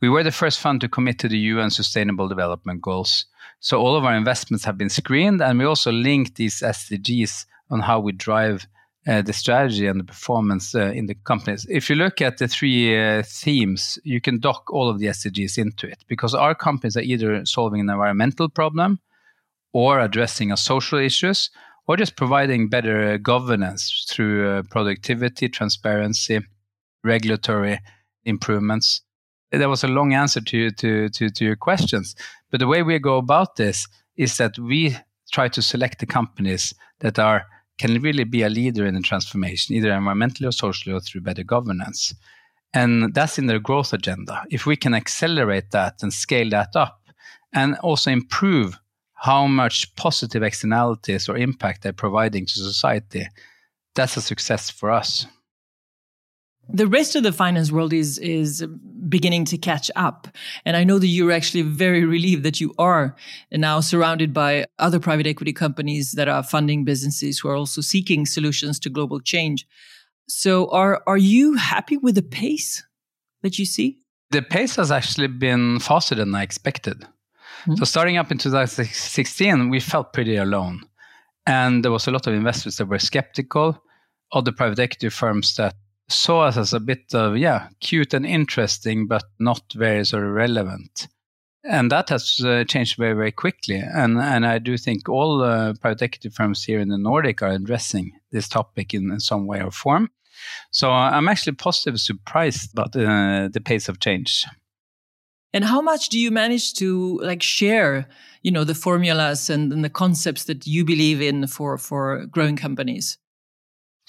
We 0.00 0.08
were 0.08 0.24
the 0.24 0.32
first 0.32 0.58
fund 0.58 0.80
to 0.80 0.88
commit 0.88 1.20
to 1.20 1.28
the 1.28 1.38
UN 1.38 1.70
Sustainable 1.70 2.26
Development 2.26 2.82
Goals. 2.82 3.26
So 3.60 3.80
all 3.80 3.94
of 3.94 4.04
our 4.04 4.16
investments 4.16 4.64
have 4.64 4.76
been 4.76 4.88
screened, 4.88 5.40
and 5.40 5.60
we 5.60 5.64
also 5.64 5.92
link 5.92 6.34
these 6.34 6.60
SDGs 6.60 7.46
on 7.70 7.80
how 7.80 8.00
we 8.00 8.10
drive 8.10 8.66
uh, 9.06 9.22
the 9.22 9.32
strategy 9.32 9.86
and 9.86 10.00
the 10.00 10.04
performance 10.04 10.74
uh, 10.74 10.86
in 10.86 11.06
the 11.06 11.14
companies. 11.14 11.68
If 11.70 11.88
you 11.88 11.94
look 11.94 12.20
at 12.20 12.38
the 12.38 12.48
three 12.48 12.98
uh, 12.98 13.22
themes, 13.24 13.96
you 14.02 14.20
can 14.20 14.40
dock 14.40 14.72
all 14.72 14.90
of 14.90 14.98
the 14.98 15.06
SDGs 15.06 15.56
into 15.56 15.86
it 15.86 16.04
because 16.08 16.34
our 16.34 16.56
companies 16.56 16.96
are 16.96 17.02
either 17.02 17.46
solving 17.46 17.80
an 17.80 17.90
environmental 17.90 18.48
problem, 18.48 18.98
or 19.72 20.00
addressing 20.00 20.54
social 20.56 20.98
issues 20.98 21.50
or 21.86 21.96
just 21.96 22.16
providing 22.16 22.68
better 22.68 23.18
governance 23.18 24.06
through 24.08 24.48
uh, 24.48 24.62
productivity, 24.70 25.48
transparency, 25.48 26.40
regulatory 27.02 27.80
improvements. 28.24 29.02
That 29.50 29.68
was 29.68 29.82
a 29.82 29.88
long 29.88 30.12
answer 30.12 30.40
to, 30.40 30.70
to, 30.70 31.08
to, 31.08 31.30
to 31.30 31.44
your 31.44 31.56
questions. 31.56 32.14
But 32.50 32.60
the 32.60 32.68
way 32.68 32.82
we 32.82 32.98
go 32.98 33.16
about 33.16 33.56
this 33.56 33.88
is 34.16 34.36
that 34.36 34.58
we 34.58 34.96
try 35.32 35.48
to 35.48 35.62
select 35.62 35.98
the 35.98 36.06
companies 36.06 36.74
that 37.00 37.18
are 37.18 37.46
can 37.78 38.00
really 38.02 38.24
be 38.24 38.42
a 38.42 38.50
leader 38.50 38.84
in 38.86 38.94
the 38.94 39.00
transformation, 39.00 39.74
either 39.74 39.90
environmentally 39.90 40.46
or 40.46 40.52
socially 40.52 40.94
or 40.94 41.00
through 41.00 41.22
better 41.22 41.42
governance. 41.42 42.14
And 42.74 43.14
that's 43.14 43.38
in 43.38 43.46
their 43.46 43.58
growth 43.58 43.92
agenda. 43.92 44.44
If 44.50 44.66
we 44.66 44.76
can 44.76 44.94
accelerate 44.94 45.70
that 45.70 45.94
and 46.02 46.12
scale 46.12 46.50
that 46.50 46.76
up 46.76 47.00
and 47.54 47.76
also 47.78 48.10
improve 48.10 48.78
how 49.20 49.46
much 49.46 49.94
positive 49.96 50.42
externalities 50.42 51.28
or 51.28 51.36
impact 51.36 51.82
they're 51.82 51.92
providing 51.92 52.46
to 52.46 52.52
society, 52.52 53.28
that's 53.94 54.16
a 54.16 54.22
success 54.22 54.70
for 54.70 54.90
us. 54.90 55.26
The 56.72 56.86
rest 56.86 57.16
of 57.16 57.22
the 57.22 57.32
finance 57.32 57.70
world 57.70 57.92
is 57.92 58.16
is 58.18 58.64
beginning 59.08 59.44
to 59.46 59.58
catch 59.58 59.90
up, 59.96 60.28
and 60.64 60.76
I 60.76 60.84
know 60.84 60.98
that 60.98 61.08
you're 61.08 61.32
actually 61.32 61.62
very 61.62 62.04
relieved 62.04 62.44
that 62.44 62.60
you 62.60 62.72
are 62.78 63.16
now 63.50 63.80
surrounded 63.80 64.32
by 64.32 64.66
other 64.78 65.00
private 65.00 65.26
equity 65.26 65.52
companies 65.52 66.12
that 66.12 66.28
are 66.28 66.42
funding 66.42 66.84
businesses 66.84 67.40
who 67.40 67.48
are 67.48 67.56
also 67.56 67.80
seeking 67.80 68.24
solutions 68.24 68.78
to 68.80 68.88
global 68.88 69.20
change. 69.20 69.66
So, 70.28 70.70
are 70.70 71.02
are 71.06 71.18
you 71.18 71.54
happy 71.54 71.96
with 71.96 72.14
the 72.14 72.22
pace 72.22 72.84
that 73.42 73.58
you 73.58 73.66
see? 73.66 73.98
The 74.30 74.42
pace 74.42 74.76
has 74.76 74.92
actually 74.92 75.26
been 75.26 75.80
faster 75.80 76.14
than 76.14 76.34
I 76.34 76.42
expected. 76.42 77.04
Mm-hmm. 77.60 77.76
So, 77.76 77.84
starting 77.84 78.16
up 78.16 78.30
in 78.30 78.38
2016, 78.38 79.68
we 79.68 79.80
felt 79.80 80.12
pretty 80.12 80.36
alone, 80.36 80.82
and 81.46 81.84
there 81.84 81.92
was 81.92 82.06
a 82.06 82.10
lot 82.10 82.26
of 82.26 82.34
investors 82.34 82.76
that 82.76 82.86
were 82.86 82.98
skeptical. 82.98 83.82
Other 84.32 84.52
private 84.52 84.78
equity 84.78 85.08
firms 85.08 85.56
that 85.56 85.74
saw 86.12 86.42
us 86.42 86.56
as 86.56 86.72
a 86.72 86.80
bit 86.80 87.14
of 87.14 87.36
yeah 87.36 87.68
cute 87.80 88.14
and 88.14 88.26
interesting 88.26 89.06
but 89.06 89.24
not 89.38 89.62
very 89.74 90.04
sort 90.04 90.24
of 90.24 90.30
relevant. 90.30 91.08
And 91.62 91.92
that 91.92 92.08
has 92.08 92.40
uh, 92.44 92.64
changed 92.64 92.96
very 92.96 93.14
very 93.14 93.32
quickly. 93.32 93.76
And 93.76 94.18
and 94.18 94.46
i 94.46 94.58
do 94.58 94.76
think 94.76 95.08
all 95.08 95.42
uh, 95.42 95.74
private 95.80 96.02
equity 96.02 96.28
firms 96.28 96.64
here 96.64 96.80
in 96.80 96.88
the 96.88 96.98
nordic 96.98 97.42
are 97.42 97.50
addressing 97.50 98.12
this 98.32 98.48
topic 98.48 98.94
in, 98.94 99.10
in 99.10 99.20
some 99.20 99.46
way 99.46 99.62
or 99.62 99.70
form. 99.70 100.10
So 100.70 100.90
i'm 100.90 101.28
actually 101.28 101.56
positively 101.56 101.98
surprised 101.98 102.72
about 102.72 102.96
uh, 102.96 103.48
the 103.52 103.60
pace 103.64 103.88
of 103.88 104.00
change 104.00 104.46
and 105.52 105.64
how 105.64 105.80
much 105.80 106.08
do 106.08 106.18
you 106.18 106.30
manage 106.30 106.74
to 106.74 107.18
like 107.22 107.42
share 107.42 108.08
you 108.42 108.50
know 108.50 108.64
the 108.64 108.74
formulas 108.74 109.50
and, 109.50 109.72
and 109.72 109.84
the 109.84 109.90
concepts 109.90 110.44
that 110.44 110.66
you 110.66 110.84
believe 110.84 111.20
in 111.20 111.46
for 111.46 111.78
for 111.78 112.26
growing 112.26 112.56
companies 112.56 113.18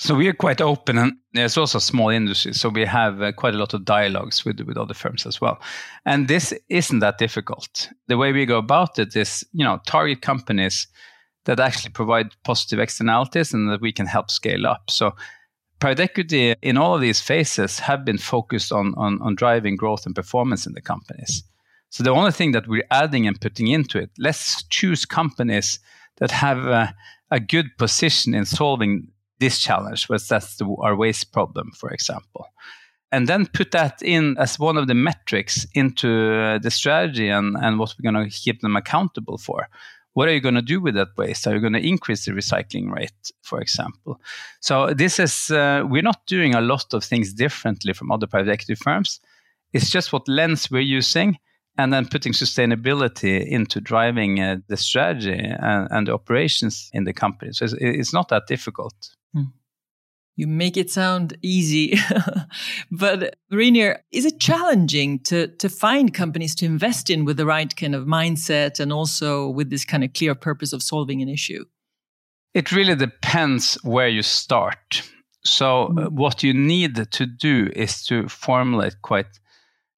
so 0.01 0.15
we 0.15 0.27
are 0.27 0.33
quite 0.33 0.61
open, 0.61 0.97
and 0.97 1.13
there's 1.33 1.57
also 1.57 1.77
a 1.77 1.81
small 1.81 2.09
industry, 2.09 2.53
so 2.53 2.69
we 2.69 2.85
have 2.85 3.21
uh, 3.21 3.31
quite 3.33 3.53
a 3.53 3.59
lot 3.59 3.75
of 3.75 3.85
dialogues 3.85 4.43
with 4.43 4.59
with 4.61 4.75
other 4.75 4.95
firms 4.95 5.27
as 5.27 5.39
well. 5.39 5.61
And 6.07 6.27
this 6.27 6.55
isn't 6.69 7.01
that 7.01 7.19
difficult. 7.19 7.87
The 8.07 8.17
way 8.17 8.31
we 8.31 8.47
go 8.47 8.57
about 8.57 8.97
it 8.97 9.15
is, 9.15 9.45
you 9.53 9.63
know, 9.63 9.79
target 9.85 10.23
companies 10.23 10.87
that 11.45 11.59
actually 11.59 11.91
provide 11.91 12.31
positive 12.43 12.79
externalities 12.79 13.53
and 13.53 13.69
that 13.69 13.81
we 13.81 13.91
can 13.91 14.07
help 14.07 14.31
scale 14.31 14.65
up. 14.65 14.89
So 14.89 15.13
private 15.81 16.03
equity 16.03 16.55
in 16.61 16.77
all 16.77 16.95
of 16.95 17.01
these 17.01 17.19
phases 17.19 17.79
have 17.79 18.05
been 18.05 18.19
focused 18.19 18.71
on, 18.71 18.93
on, 18.95 19.19
on 19.21 19.35
driving 19.35 19.75
growth 19.75 20.05
and 20.05 20.15
performance 20.15 20.67
in 20.67 20.73
the 20.73 20.81
companies. 20.81 21.43
So 21.89 22.03
the 22.03 22.11
only 22.11 22.31
thing 22.31 22.53
that 22.53 22.67
we're 22.67 22.87
adding 22.91 23.27
and 23.27 23.41
putting 23.41 23.67
into 23.67 23.97
it, 23.97 24.11
let's 24.17 24.63
choose 24.69 25.05
companies 25.05 25.79
that 26.19 26.31
have 26.31 26.59
a, 26.59 26.95
a 27.31 27.39
good 27.39 27.77
position 27.77 28.33
in 28.33 28.45
solving 28.45 29.07
this 29.39 29.57
challenge, 29.57 30.07
was 30.07 30.27
that's 30.27 30.57
the, 30.57 30.73
our 30.81 30.95
waste 30.95 31.33
problem, 31.33 31.71
for 31.71 31.89
example. 31.89 32.45
And 33.11 33.27
then 33.27 33.47
put 33.47 33.71
that 33.71 34.01
in 34.01 34.37
as 34.37 34.59
one 34.59 34.77
of 34.77 34.87
the 34.87 34.93
metrics 34.93 35.65
into 35.73 36.07
uh, 36.33 36.59
the 36.59 36.71
strategy 36.71 37.27
and, 37.27 37.57
and 37.57 37.79
what 37.79 37.95
we're 37.97 38.09
going 38.09 38.23
to 38.23 38.37
keep 38.37 38.61
them 38.61 38.77
accountable 38.77 39.37
for. 39.37 39.67
What 40.13 40.27
are 40.27 40.33
you 40.33 40.41
going 40.41 40.55
to 40.55 40.61
do 40.61 40.81
with 40.81 40.95
that 40.95 41.09
waste? 41.17 41.47
Are 41.47 41.55
you 41.55 41.61
going 41.61 41.73
to 41.73 41.87
increase 41.87 42.25
the 42.25 42.31
recycling 42.31 42.91
rate, 42.91 43.31
for 43.41 43.61
example? 43.61 44.19
So 44.59 44.93
this 44.93 45.19
is 45.19 45.51
uh, 45.51 45.83
we're 45.87 46.01
not 46.01 46.25
doing 46.27 46.53
a 46.53 46.61
lot 46.61 46.93
of 46.93 47.03
things 47.03 47.33
differently 47.33 47.93
from 47.93 48.11
other 48.11 48.27
private 48.27 48.51
equity 48.51 48.75
firms. 48.75 49.21
It's 49.71 49.89
just 49.89 50.11
what 50.11 50.27
lens 50.27 50.69
we're 50.69 50.81
using, 50.81 51.37
and 51.77 51.93
then 51.93 52.07
putting 52.07 52.33
sustainability 52.33 53.45
into 53.47 53.79
driving 53.79 54.39
uh, 54.41 54.57
the 54.67 54.77
strategy 54.77 55.33
and, 55.33 55.87
and, 55.89 56.07
the 56.07 56.13
operations 56.13 56.89
in 56.93 57.05
the 57.05 57.13
company. 57.13 57.53
So 57.53 57.65
it's, 57.65 57.75
it's 57.79 58.13
not 58.13 58.29
that 58.29 58.47
difficult. 58.47 58.93
You 60.35 60.47
make 60.47 60.77
it 60.77 60.89
sound 60.89 61.37
easy. 61.41 61.97
but 62.91 63.35
Reynir, 63.51 63.99
is 64.11 64.25
it 64.25 64.39
challenging 64.39 65.19
to, 65.25 65.47
to 65.47 65.69
find 65.69 66.13
companies 66.13 66.55
to 66.55 66.65
invest 66.65 67.09
in 67.09 67.25
with 67.25 67.37
the 67.37 67.45
right 67.45 67.75
kind 67.75 67.95
of 67.95 68.05
mindset 68.05 68.79
and 68.79 68.93
also 68.93 69.49
with 69.49 69.69
this 69.69 69.85
kind 69.85 70.03
of 70.03 70.13
clear 70.13 70.33
purpose 70.33 70.73
of 70.73 70.81
solving 70.81 71.21
an 71.21 71.29
issue? 71.29 71.65
It 72.53 72.71
really 72.71 72.95
depends 72.95 73.75
where 73.83 74.07
you 74.07 74.21
start. 74.21 75.03
So, 75.43 75.89
mm. 75.91 76.05
uh, 76.05 76.09
what 76.09 76.43
you 76.43 76.53
need 76.53 77.11
to 77.11 77.25
do 77.25 77.69
is 77.75 78.05
to 78.05 78.27
formulate 78.27 79.01
quite 79.01 79.27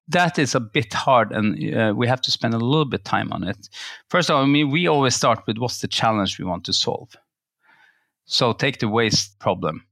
that 0.08 0.38
is 0.38 0.54
a 0.54 0.60
bit 0.60 0.92
hard 0.92 1.32
and 1.32 1.74
uh, 1.74 1.94
we 1.96 2.06
have 2.06 2.20
to 2.20 2.30
spend 2.30 2.54
a 2.54 2.58
little 2.58 2.84
bit 2.84 3.04
time 3.04 3.32
on 3.32 3.44
it. 3.44 3.68
First 4.08 4.28
of 4.28 4.36
all, 4.36 4.42
I 4.42 4.46
mean, 4.46 4.70
we 4.70 4.86
always 4.86 5.14
start 5.14 5.40
with 5.46 5.58
what's 5.58 5.80
the 5.80 5.88
challenge 5.88 6.38
we 6.38 6.44
want 6.44 6.64
to 6.64 6.72
solve. 6.72 7.16
So 8.26 8.52
take 8.52 8.80
the 8.80 8.88
waste 8.88 9.38
problem. 9.38 9.86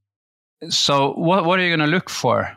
So 0.69 1.13
what, 1.13 1.45
what 1.45 1.59
are 1.59 1.63
you 1.63 1.75
going 1.75 1.87
to 1.87 1.93
look 1.93 2.09
for 2.09 2.51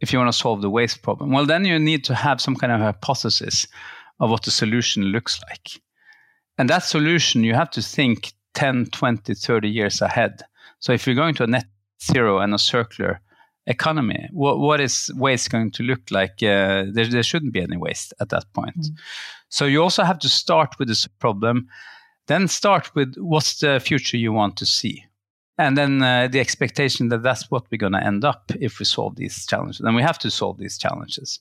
if 0.00 0.12
you 0.12 0.18
want 0.18 0.32
to 0.32 0.38
solve 0.38 0.62
the 0.62 0.70
waste 0.70 1.02
problem? 1.02 1.30
Well, 1.30 1.46
then 1.46 1.64
you 1.64 1.78
need 1.78 2.04
to 2.04 2.14
have 2.14 2.40
some 2.40 2.56
kind 2.56 2.72
of 2.72 2.80
hypothesis 2.80 3.66
of 4.20 4.30
what 4.30 4.44
the 4.44 4.50
solution 4.50 5.04
looks 5.04 5.40
like. 5.48 5.80
And 6.58 6.70
that 6.70 6.84
solution, 6.84 7.44
you 7.44 7.54
have 7.54 7.70
to 7.70 7.82
think 7.82 8.32
10, 8.54 8.86
20, 8.86 9.34
30 9.34 9.68
years 9.68 10.00
ahead. 10.00 10.42
So 10.78 10.92
if 10.92 11.06
you're 11.06 11.16
going 11.16 11.34
to 11.36 11.44
a 11.44 11.48
net 11.48 11.66
zero 12.02 12.38
and 12.38 12.54
a 12.54 12.58
circular 12.58 13.20
economy, 13.66 14.28
what, 14.32 14.58
what 14.58 14.80
is 14.80 15.10
waste 15.16 15.50
going 15.50 15.72
to 15.72 15.82
look 15.82 16.10
like? 16.10 16.42
Uh, 16.42 16.84
there, 16.92 17.06
there 17.06 17.22
shouldn't 17.22 17.52
be 17.52 17.62
any 17.62 17.76
waste 17.76 18.14
at 18.20 18.28
that 18.28 18.44
point. 18.52 18.76
Mm. 18.76 18.98
So 19.48 19.64
you 19.64 19.82
also 19.82 20.04
have 20.04 20.18
to 20.20 20.28
start 20.28 20.74
with 20.78 20.88
this 20.88 21.06
problem 21.06 21.68
then 22.26 22.48
start 22.48 22.94
with 22.94 23.16
what's 23.16 23.60
the 23.60 23.80
future 23.80 24.16
you 24.16 24.32
want 24.32 24.56
to 24.56 24.66
see. 24.66 25.04
And 25.56 25.76
then 25.76 26.02
uh, 26.02 26.28
the 26.28 26.40
expectation 26.40 27.08
that 27.10 27.22
that's 27.22 27.50
what 27.50 27.64
we're 27.70 27.78
going 27.78 27.92
to 27.92 28.04
end 28.04 28.24
up 28.24 28.50
if 28.60 28.78
we 28.78 28.84
solve 28.84 29.16
these 29.16 29.46
challenges. 29.46 29.80
And 29.80 29.94
we 29.94 30.02
have 30.02 30.18
to 30.20 30.30
solve 30.30 30.58
these 30.58 30.78
challenges. 30.78 31.38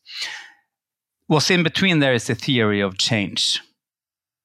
What's 1.28 1.50
in 1.50 1.64
between 1.64 2.00
there 2.00 2.14
is 2.14 2.28
the 2.28 2.36
theory 2.36 2.82
of 2.82 2.98
change. 2.98 3.60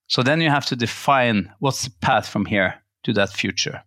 So 0.07 0.23
then 0.23 0.41
you 0.41 0.49
have 0.49 0.65
to 0.67 0.77
define 0.77 1.53
what's 1.59 1.85
the 1.85 1.91
path 2.01 2.27
from 2.27 2.47
here 2.47 2.75
to 3.05 3.13
that 3.13 3.31
future. 3.31 3.83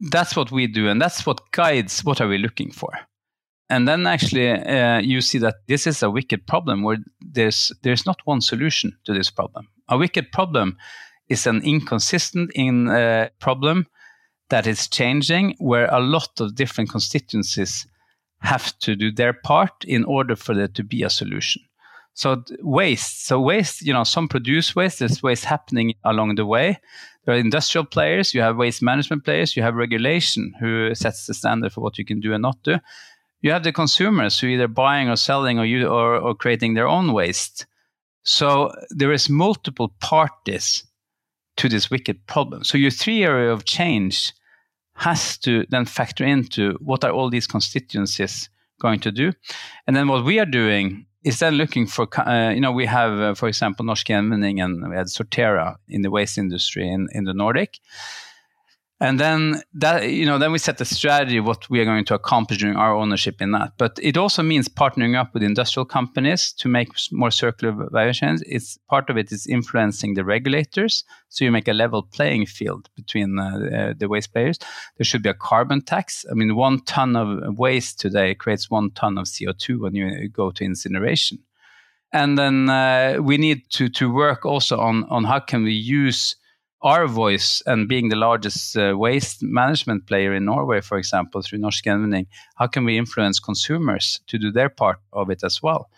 That's 0.00 0.34
what 0.36 0.50
we 0.50 0.66
do, 0.66 0.88
and 0.88 1.00
that's 1.00 1.26
what 1.26 1.50
guides 1.52 2.04
what 2.04 2.20
are 2.20 2.28
we 2.28 2.38
looking 2.38 2.70
for. 2.70 2.90
And 3.68 3.88
then 3.88 4.06
actually, 4.06 4.50
uh, 4.50 5.00
you 5.00 5.20
see 5.20 5.38
that 5.38 5.56
this 5.66 5.86
is 5.86 6.02
a 6.02 6.10
wicked 6.10 6.46
problem 6.46 6.82
where 6.82 6.98
there's 7.20 7.72
there's 7.82 8.06
not 8.06 8.20
one 8.24 8.40
solution 8.40 8.96
to 9.04 9.12
this 9.12 9.30
problem. 9.30 9.68
A 9.88 9.98
wicked 9.98 10.32
problem 10.32 10.76
is 11.28 11.46
an 11.46 11.62
inconsistent 11.62 12.50
in 12.54 12.88
uh, 12.88 13.28
problem 13.40 13.86
that 14.48 14.66
is 14.66 14.88
changing, 14.88 15.54
where 15.58 15.86
a 15.86 16.00
lot 16.00 16.40
of 16.40 16.54
different 16.54 16.90
constituencies 16.90 17.86
have 18.40 18.78
to 18.78 18.94
do 18.94 19.10
their 19.10 19.32
part 19.32 19.84
in 19.84 20.04
order 20.04 20.36
for 20.36 20.54
there 20.54 20.68
to 20.68 20.84
be 20.84 21.02
a 21.02 21.10
solution. 21.10 21.62
So 22.14 22.42
waste, 22.62 23.26
so 23.26 23.38
waste, 23.38 23.82
you 23.82 23.92
know, 23.92 24.04
some 24.04 24.26
produce 24.26 24.74
waste. 24.74 25.00
There's 25.00 25.22
waste 25.22 25.44
happening 25.44 25.94
along 26.02 26.36
the 26.36 26.46
way. 26.46 26.78
There 27.24 27.34
are 27.34 27.38
industrial 27.38 27.84
players. 27.84 28.32
You 28.32 28.40
have 28.40 28.56
waste 28.56 28.82
management 28.82 29.24
players. 29.24 29.54
You 29.54 29.62
have 29.62 29.74
regulation 29.74 30.54
who 30.58 30.94
sets 30.94 31.26
the 31.26 31.34
standard 31.34 31.72
for 31.72 31.82
what 31.82 31.98
you 31.98 32.06
can 32.06 32.20
do 32.20 32.32
and 32.32 32.40
not 32.40 32.62
do. 32.62 32.78
You 33.42 33.52
have 33.52 33.64
the 33.64 33.72
consumers 33.72 34.40
who 34.40 34.46
either 34.46 34.68
buying 34.68 35.10
or 35.10 35.16
selling 35.16 35.58
or 35.58 35.66
you 35.66 35.88
or, 35.88 36.16
or 36.16 36.34
creating 36.34 36.72
their 36.72 36.88
own 36.88 37.12
waste. 37.12 37.66
So 38.22 38.72
there 38.90 39.12
is 39.12 39.28
multiple 39.28 39.92
parties 40.00 40.85
to 41.56 41.68
this 41.68 41.90
wicked 41.90 42.26
problem. 42.26 42.64
So 42.64 42.78
your 42.78 42.90
theory 42.90 43.50
of 43.50 43.64
change 43.64 44.32
has 44.94 45.38
to 45.38 45.66
then 45.68 45.84
factor 45.84 46.24
into 46.24 46.78
what 46.80 47.04
are 47.04 47.10
all 47.10 47.30
these 47.30 47.46
constituencies 47.46 48.48
going 48.80 49.00
to 49.00 49.12
do, 49.12 49.32
and 49.86 49.96
then 49.96 50.08
what 50.08 50.24
we 50.24 50.38
are 50.38 50.46
doing 50.46 51.06
is 51.24 51.40
then 51.40 51.54
looking 51.54 51.86
for 51.86 52.06
uh, 52.20 52.50
you 52.50 52.60
know 52.60 52.72
we 52.72 52.86
have 52.86 53.20
uh, 53.20 53.34
for 53.34 53.48
example 53.48 53.84
Norsk 53.84 54.06
Gjenvinning 54.06 54.62
and 54.62 54.88
we 54.88 54.96
had 54.96 55.06
Sortera 55.06 55.76
in 55.88 56.02
the 56.02 56.10
waste 56.10 56.38
industry 56.38 56.88
in 56.88 57.08
in 57.12 57.24
the 57.24 57.34
Nordic, 57.34 57.78
and 58.98 59.20
then 59.20 59.62
that 59.74 60.08
you 60.08 60.24
know 60.24 60.38
then 60.38 60.52
we 60.52 60.58
set 60.58 60.78
the 60.78 60.84
strategy 60.84 61.38
what 61.38 61.68
we 61.68 61.80
are 61.80 61.84
going 61.84 62.04
to 62.06 62.14
accomplish 62.14 62.58
during 62.58 62.76
our 62.76 62.94
ownership 62.94 63.42
in 63.42 63.52
that. 63.52 63.72
But 63.76 63.98
it 64.02 64.16
also 64.16 64.42
means 64.42 64.68
partnering 64.68 65.16
up 65.16 65.34
with 65.34 65.42
industrial 65.42 65.84
companies 65.84 66.52
to 66.54 66.68
make 66.68 66.88
more 67.12 67.30
circular 67.30 67.88
value 67.90 68.14
chains. 68.14 68.42
It's 68.46 68.78
part 68.88 69.10
of 69.10 69.18
it 69.18 69.30
is 69.32 69.46
influencing 69.46 70.14
the 70.14 70.24
regulators. 70.24 71.04
So 71.28 71.44
you 71.44 71.52
make 71.52 71.68
a 71.68 71.74
level 71.74 72.02
playing 72.04 72.46
field 72.46 72.88
between 72.96 73.38
uh, 73.38 73.92
the 73.98 74.08
waste 74.08 74.32
players. 74.32 74.58
There 74.96 75.04
should 75.04 75.22
be 75.22 75.28
a 75.28 75.34
carbon 75.34 75.82
tax. 75.82 76.24
I 76.30 76.34
mean 76.34 76.56
one 76.56 76.80
ton 76.84 77.16
of 77.16 77.58
waste 77.58 78.00
today 78.00 78.34
creates 78.34 78.70
one 78.70 78.92
ton 78.92 79.18
of 79.18 79.26
co2 79.26 79.78
when 79.78 79.94
you 79.94 80.28
go 80.28 80.50
to 80.52 80.64
incineration. 80.64 81.38
And 82.12 82.38
then 82.38 82.70
uh, 82.70 83.18
we 83.20 83.36
need 83.36 83.68
to 83.72 83.90
to 83.90 84.10
work 84.10 84.46
also 84.46 84.78
on 84.78 85.04
on 85.10 85.24
how 85.24 85.40
can 85.40 85.64
we 85.64 85.72
use 85.72 86.36
our 86.82 87.06
voice 87.06 87.62
and 87.66 87.88
being 87.88 88.08
the 88.08 88.16
largest 88.16 88.76
uh, 88.76 88.94
waste 88.96 89.42
management 89.42 90.06
player 90.06 90.34
in 90.34 90.44
Norway, 90.44 90.80
for 90.80 90.98
example, 90.98 91.42
through 91.42 91.58
Norsk 91.58 91.84
Gjenvinning, 91.84 92.26
how 92.56 92.66
can 92.66 92.84
we 92.84 92.98
influence 92.98 93.40
consumers 93.40 94.20
to 94.26 94.38
do 94.38 94.52
their 94.52 94.68
part 94.68 94.98
of 95.12 95.30
it 95.30 95.42
as 95.42 95.62
well? 95.62 95.88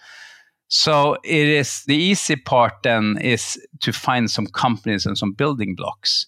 So 0.68 1.16
it 1.25 1.49
is 1.49 1.85
the 1.87 1.97
easy 1.97 2.37
part 2.37 2.75
then 2.82 3.18
is 3.18 3.58
to 3.80 3.92
find 3.92 4.30
some 4.30 4.47
companies 4.47 5.06
and 5.06 5.16
some 5.16 5.32
building 5.32 5.75
blocks. 5.75 6.26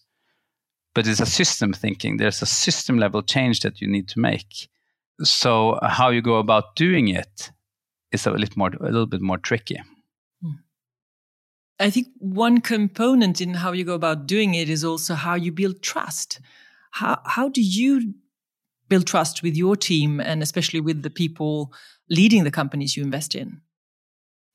But 0.94 1.06
it's 1.06 1.20
a 1.20 1.26
system 1.26 1.72
thinking. 1.72 2.16
There's 2.16 2.42
a 2.42 2.46
system 2.46 2.98
level 2.98 3.22
change 3.22 3.60
that 3.60 3.80
you 3.80 3.86
need 3.86 4.08
to 4.08 4.18
make. 4.18 4.68
So 5.22 5.78
how 5.82 6.08
you 6.08 6.22
go 6.22 6.36
about 6.36 6.74
doing 6.74 7.08
it 7.08 7.52
is 8.12 8.26
a 8.26 8.30
little 8.30 8.54
more 8.56 8.70
a 8.80 8.84
little 8.84 9.06
bit 9.06 9.20
more 9.20 9.38
tricky. 9.38 9.78
I 11.80 11.90
think 11.90 12.08
one 12.18 12.60
component 12.60 13.40
in 13.40 13.54
how 13.54 13.72
you 13.72 13.84
go 13.84 13.94
about 13.94 14.26
doing 14.26 14.54
it 14.54 14.68
is 14.68 14.84
also 14.84 15.14
how 15.14 15.34
you 15.34 15.50
build 15.50 15.82
trust. 15.82 16.40
How 16.92 17.20
how 17.24 17.48
do 17.48 17.62
you 17.62 18.14
build 18.88 19.06
trust 19.06 19.42
with 19.42 19.56
your 19.56 19.76
team 19.76 20.20
and 20.20 20.42
especially 20.42 20.80
with 20.80 21.02
the 21.02 21.10
people 21.10 21.72
leading 22.10 22.44
the 22.44 22.50
companies 22.50 22.96
you 22.96 23.02
invest 23.02 23.34
in? 23.34 23.62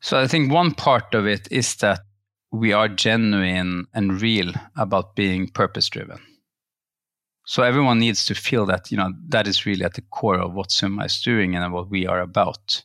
So 0.01 0.19
I 0.19 0.27
think 0.27 0.51
one 0.51 0.71
part 0.71 1.15
of 1.15 1.25
it 1.25 1.47
is 1.49 1.75
that 1.77 2.01
we 2.51 2.73
are 2.73 2.87
genuine 2.87 3.87
and 3.93 4.21
real 4.21 4.53
about 4.77 5.15
being 5.15 5.47
purpose 5.47 5.89
driven. 5.89 6.19
So 7.47 7.63
everyone 7.63 7.99
needs 7.99 8.25
to 8.25 8.35
feel 8.35 8.65
that, 8.67 8.91
you 8.91 8.97
know, 8.97 9.13
that 9.29 9.47
is 9.47 9.65
really 9.65 9.83
at 9.83 9.93
the 9.93 10.01
core 10.01 10.39
of 10.39 10.53
what 10.53 10.71
Summa 10.71 11.05
is 11.05 11.21
doing 11.21 11.55
and 11.55 11.73
what 11.73 11.89
we 11.89 12.05
are 12.05 12.19
about. 12.19 12.83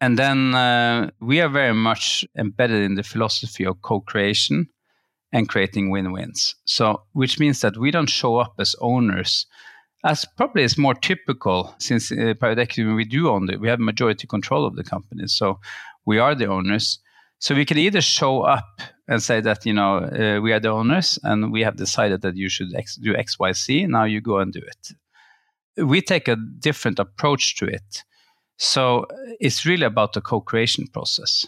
And 0.00 0.18
then 0.18 0.54
uh, 0.54 1.10
we 1.20 1.40
are 1.40 1.48
very 1.48 1.74
much 1.74 2.24
embedded 2.36 2.82
in 2.82 2.94
the 2.94 3.02
philosophy 3.02 3.64
of 3.64 3.82
co-creation 3.82 4.68
and 5.32 5.48
creating 5.48 5.90
win-wins. 5.90 6.54
So, 6.64 7.02
which 7.12 7.38
means 7.38 7.60
that 7.60 7.76
we 7.76 7.90
don't 7.90 8.08
show 8.08 8.36
up 8.36 8.54
as 8.58 8.74
owners, 8.80 9.46
as 10.04 10.24
probably 10.36 10.62
is 10.62 10.78
more 10.78 10.94
typical 10.94 11.74
since 11.78 12.10
uh, 12.10 12.34
private 12.40 12.62
equity 12.62 12.84
we 12.84 13.04
do 13.04 13.28
own 13.28 13.50
it. 13.50 13.60
We 13.60 13.68
have 13.68 13.78
majority 13.78 14.26
control 14.26 14.64
of 14.64 14.74
the 14.74 14.84
company, 14.84 15.26
so 15.26 15.60
we 16.06 16.18
are 16.18 16.34
the 16.34 16.46
owners. 16.46 16.98
So 17.38 17.54
we 17.54 17.64
can 17.64 17.78
either 17.78 18.00
show 18.00 18.42
up 18.42 18.80
and 19.06 19.22
say 19.22 19.40
that 19.42 19.66
you 19.66 19.74
know 19.74 19.98
uh, 19.98 20.40
we 20.40 20.52
are 20.52 20.60
the 20.60 20.70
owners 20.70 21.18
and 21.22 21.52
we 21.52 21.62
have 21.62 21.76
decided 21.76 22.22
that 22.22 22.36
you 22.36 22.48
should 22.48 22.74
X, 22.74 22.96
do 22.96 23.14
X, 23.14 23.38
Y, 23.38 23.52
Z. 23.52 23.86
Now 23.86 24.04
you 24.04 24.20
go 24.20 24.38
and 24.38 24.52
do 24.52 24.60
it. 24.60 25.84
We 25.86 26.00
take 26.00 26.28
a 26.28 26.36
different 26.36 26.98
approach 26.98 27.56
to 27.56 27.66
it 27.66 28.04
so 28.60 29.06
it's 29.40 29.64
really 29.64 29.86
about 29.86 30.12
the 30.12 30.20
co-creation 30.20 30.86
process. 30.92 31.46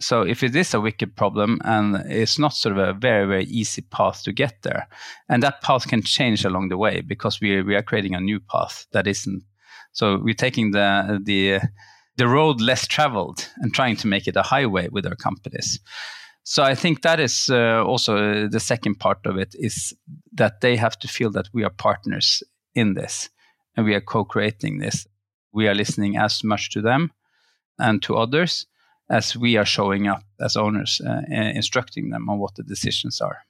So 0.00 0.20
if 0.20 0.42
it 0.42 0.54
is 0.54 0.74
a 0.74 0.80
wicked 0.80 1.16
problem 1.16 1.60
and 1.64 1.96
it's 2.10 2.38
not 2.38 2.52
sort 2.52 2.76
of 2.76 2.88
a 2.88 2.92
very 2.92 3.26
very 3.26 3.44
easy 3.44 3.80
path 3.80 4.22
to 4.24 4.32
get 4.32 4.60
there, 4.62 4.86
and 5.30 5.42
that 5.42 5.62
path 5.62 5.88
can 5.88 6.02
change 6.02 6.44
along 6.44 6.68
the 6.68 6.76
way 6.76 7.00
because 7.00 7.40
we 7.40 7.62
we 7.62 7.74
are 7.74 7.82
creating 7.82 8.14
a 8.14 8.20
new 8.20 8.38
path 8.38 8.86
that 8.92 9.06
isn't. 9.06 9.42
So 9.92 10.18
we're 10.18 10.34
taking 10.34 10.72
the 10.72 11.20
the 11.24 11.60
the 12.16 12.28
road 12.28 12.60
less 12.60 12.86
traveled 12.86 13.48
and 13.62 13.72
trying 13.72 13.96
to 13.96 14.06
make 14.06 14.28
it 14.28 14.36
a 14.36 14.42
highway 14.42 14.88
with 14.88 15.06
our 15.06 15.16
companies. 15.16 15.80
So 16.44 16.62
I 16.62 16.74
think 16.74 17.00
that 17.00 17.18
is 17.18 17.48
uh, 17.48 17.82
also 17.82 18.46
the 18.48 18.60
second 18.60 18.96
part 18.96 19.24
of 19.24 19.38
it 19.38 19.54
is 19.54 19.94
that 20.32 20.60
they 20.60 20.76
have 20.76 20.98
to 20.98 21.08
feel 21.08 21.30
that 21.30 21.48
we 21.54 21.64
are 21.64 21.70
partners 21.70 22.42
in 22.74 22.94
this 22.94 23.30
and 23.74 23.86
we 23.86 23.94
are 23.94 24.02
co-creating 24.02 24.80
this 24.80 25.06
we 25.52 25.68
are 25.68 25.74
listening 25.74 26.16
as 26.16 26.42
much 26.44 26.70
to 26.70 26.80
them 26.80 27.12
and 27.78 28.02
to 28.02 28.16
others 28.16 28.66
as 29.10 29.36
we 29.36 29.56
are 29.56 29.64
showing 29.64 30.06
up 30.06 30.22
as 30.40 30.56
owners, 30.56 31.00
uh, 31.06 31.22
instructing 31.28 32.10
them 32.10 32.28
on 32.28 32.38
what 32.38 32.54
the 32.54 32.62
decisions 32.62 33.20
are. 33.20 33.44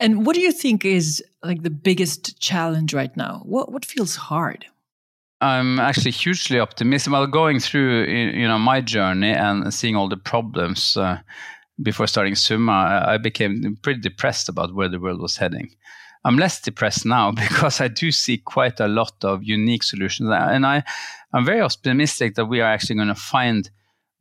And 0.00 0.24
what 0.24 0.34
do 0.34 0.40
you 0.40 0.52
think 0.52 0.84
is 0.84 1.22
like 1.42 1.62
the 1.62 1.70
biggest 1.70 2.40
challenge 2.40 2.94
right 2.94 3.14
now? 3.16 3.42
What 3.44 3.72
what 3.72 3.84
feels 3.84 4.16
hard? 4.16 4.64
I'm 5.40 5.78
actually 5.78 6.12
hugely 6.12 6.60
optimistic. 6.60 7.12
While 7.12 7.26
going 7.26 7.60
through 7.60 8.04
you 8.04 8.46
know 8.46 8.58
my 8.58 8.80
journey 8.80 9.32
and 9.32 9.74
seeing 9.74 9.96
all 9.96 10.08
the 10.08 10.16
problems 10.16 10.96
uh, 10.96 11.18
before 11.82 12.06
starting 12.06 12.36
Summa, 12.36 13.04
I 13.06 13.18
became 13.18 13.76
pretty 13.82 14.00
depressed 14.00 14.48
about 14.48 14.74
where 14.74 14.88
the 14.88 15.00
world 15.00 15.20
was 15.20 15.36
heading. 15.36 15.70
I'm 16.24 16.36
less 16.36 16.60
depressed 16.60 17.06
now 17.06 17.32
because 17.44 17.80
I 17.80 17.88
do 17.88 18.10
see 18.12 18.38
quite 18.38 18.80
a 18.80 18.88
lot 18.88 19.14
of 19.22 19.42
unique 19.42 19.82
solutions, 19.82 20.30
and 20.32 20.66
I 20.66 20.82
I'm 21.32 21.44
very 21.44 21.60
optimistic 21.60 22.34
that 22.34 22.46
we 22.46 22.60
are 22.60 22.70
actually 22.72 22.96
going 22.96 23.08
to 23.08 23.14
find 23.14 23.70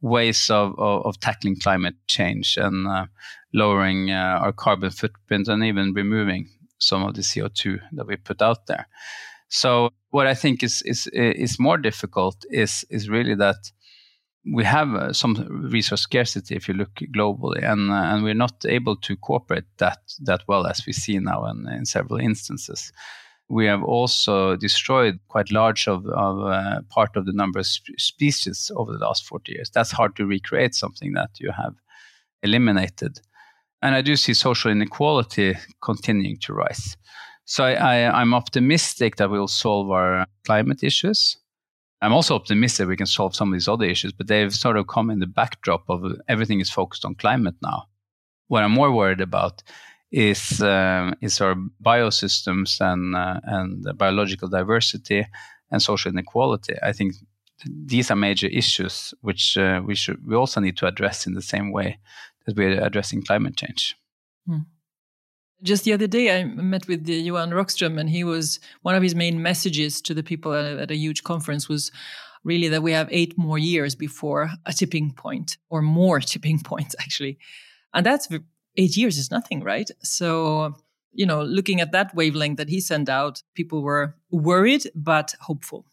ways 0.02 0.50
of, 0.50 0.78
of, 0.78 1.06
of 1.06 1.20
tackling 1.20 1.56
climate 1.60 1.96
change 2.08 2.58
and 2.58 2.88
uh, 2.88 3.06
lowering 3.54 4.12
uh, 4.12 4.40
our 4.42 4.54
carbon 4.54 4.92
footprint 4.92 5.48
and 5.48 5.64
even 5.64 5.94
removing 5.94 6.50
some 6.78 7.04
of 7.04 7.16
the 7.16 7.22
CO2 7.22 7.80
that 7.94 8.06
we 8.06 8.16
put 8.16 8.42
out 8.42 8.68
there. 8.68 8.88
So 9.50 9.90
what 10.10 10.28
I 10.28 10.34
think 10.34 10.64
is 10.64 10.82
is 10.86 11.08
is 11.14 11.60
more 11.60 11.78
difficult 11.78 12.46
is 12.50 12.86
is 12.90 13.10
really 13.10 13.36
that 13.36 13.72
we 14.54 14.64
have 14.64 14.94
uh, 14.94 15.14
some 15.14 15.70
resource 15.72 16.02
scarcity 16.02 16.56
if 16.56 16.68
you 16.68 16.74
look 16.74 16.94
globally, 17.16 17.64
and 17.64 17.92
uh, 17.92 17.96
and 17.96 18.24
we're 18.24 18.34
not 18.34 18.66
able 18.66 18.96
to 18.96 19.16
cooperate 19.18 19.66
that 19.78 20.00
that 20.22 20.42
well 20.48 20.68
as 20.68 20.86
we 20.86 20.94
see 20.94 21.20
now 21.20 21.46
in, 21.46 21.68
in 21.68 21.86
several 21.86 22.20
instances. 22.20 22.92
We 23.50 23.66
have 23.68 23.84
also 23.84 24.58
destroyed 24.58 25.20
quite 25.30 25.52
large 25.52 25.88
of, 25.88 26.06
of 26.08 26.40
uh, 26.42 26.82
part 26.90 27.16
of 27.16 27.26
the 27.26 27.32
number 27.32 27.60
of 27.60 27.66
sp- 27.66 27.96
species 27.98 28.70
over 28.76 28.92
the 28.92 29.00
last 29.00 29.26
40 29.26 29.54
years. 29.54 29.70
That's 29.70 29.92
hard 29.92 30.18
to 30.18 30.26
recreate 30.26 30.76
something 30.76 31.14
that 31.14 31.30
you 31.40 31.52
have 31.52 31.74
eliminated. 32.44 33.22
And 33.82 33.96
I 33.96 34.02
do 34.02 34.18
see 34.18 34.34
social 34.34 34.70
inequality 34.70 35.56
continuing 35.82 36.40
to 36.40 36.54
rise. 36.54 36.98
So 37.46 37.64
I, 37.64 37.76
I, 37.76 38.22
I'm 38.22 38.34
optimistic 38.34 39.16
that 39.16 39.30
we'll 39.30 39.48
solve 39.48 39.92
our 39.92 40.28
climate 40.46 40.84
issues 40.84 41.38
I'm 42.02 42.14
also 42.14 42.36
optimistic 42.36 42.88
we 42.88 42.98
can 42.98 43.08
solve 43.08 43.36
some 43.36 43.50
of 43.50 43.54
these 43.54 43.68
other 43.68 43.86
issues, 43.86 44.14
but 44.14 44.28
they've 44.28 44.54
sort 44.54 44.78
of 44.78 44.88
come 44.88 45.10
in 45.10 45.20
the 45.20 45.28
backdrop 45.28 45.90
of 45.90 46.04
everything 46.28 46.60
is 46.60 46.70
focused 46.70 47.06
on 47.06 47.16
climate 47.16 47.56
now. 47.62 47.88
What 48.48 48.64
I'm 48.64 48.72
more 48.72 48.92
worried 48.92 49.22
about 49.22 49.64
is 50.12 50.62
um, 50.62 51.16
is 51.22 51.42
our 51.42 51.56
biosystems 51.84 52.80
and 52.80 53.16
uh, 53.16 53.40
and 53.44 53.98
biological 53.98 54.48
diversity 54.48 55.26
and 55.72 55.82
social 55.82 56.12
inequality. 56.12 56.76
I 56.82 56.94
think 56.94 57.16
these 57.66 58.12
are 58.12 58.16
major 58.16 58.48
issues 58.48 59.14
which 59.22 59.58
uh, 59.58 59.82
we 59.84 59.96
should 59.96 60.26
we 60.26 60.36
also 60.36 60.62
need 60.62 60.78
to 60.78 60.88
address 60.88 61.28
in 61.28 61.34
the 61.34 61.42
same 61.42 61.72
way 61.72 62.00
that 62.46 62.56
we're 62.56 62.82
addressing 62.82 63.24
climate 63.24 63.58
change. 63.58 63.96
Hmm. 64.46 64.60
Just 65.63 65.86
the 65.86 65.93
other 65.93 66.08
day, 66.08 66.39
I 66.39 66.43
met 66.43 66.88
with 66.88 67.08
Johan 67.08 67.50
Rockström, 67.52 68.00
and 68.00 68.10
he 68.10 68.24
was 68.24 68.60
one 68.84 68.96
of 68.96 69.02
his 69.02 69.15
main 69.15 69.41
messages 69.41 70.02
to 70.04 70.13
the 70.13 70.24
people 70.24 70.54
at, 70.54 70.78
at 70.78 70.91
a 70.91 70.96
huge 70.96 71.24
conference 71.24 71.67
was 71.67 71.91
really 72.43 72.67
that 72.67 72.84
we 72.84 72.91
have 72.91 73.08
eight 73.12 73.38
more 73.38 73.58
years 73.58 73.96
before 73.96 74.50
a 74.65 74.74
tipping 74.74 75.12
point, 75.13 75.58
or 75.70 75.82
more 75.82 76.20
tipping 76.32 76.60
points, 76.60 76.96
actually. 77.00 77.38
And 77.93 78.06
that's 78.06 78.28
eight 78.78 78.96
years 78.96 79.17
is 79.17 79.32
nothing, 79.32 79.63
right? 79.63 79.89
So, 80.04 80.76
you 81.12 81.26
know, 81.26 81.43
looking 81.43 81.82
at 81.82 81.91
that 81.91 82.13
wavelength 82.13 82.58
that 82.58 82.70
he 82.70 82.80
sent 82.80 83.10
out, 83.10 83.41
people 83.56 83.82
were 83.82 84.15
worried 84.30 84.84
but 84.96 85.34
hopeful. 85.41 85.86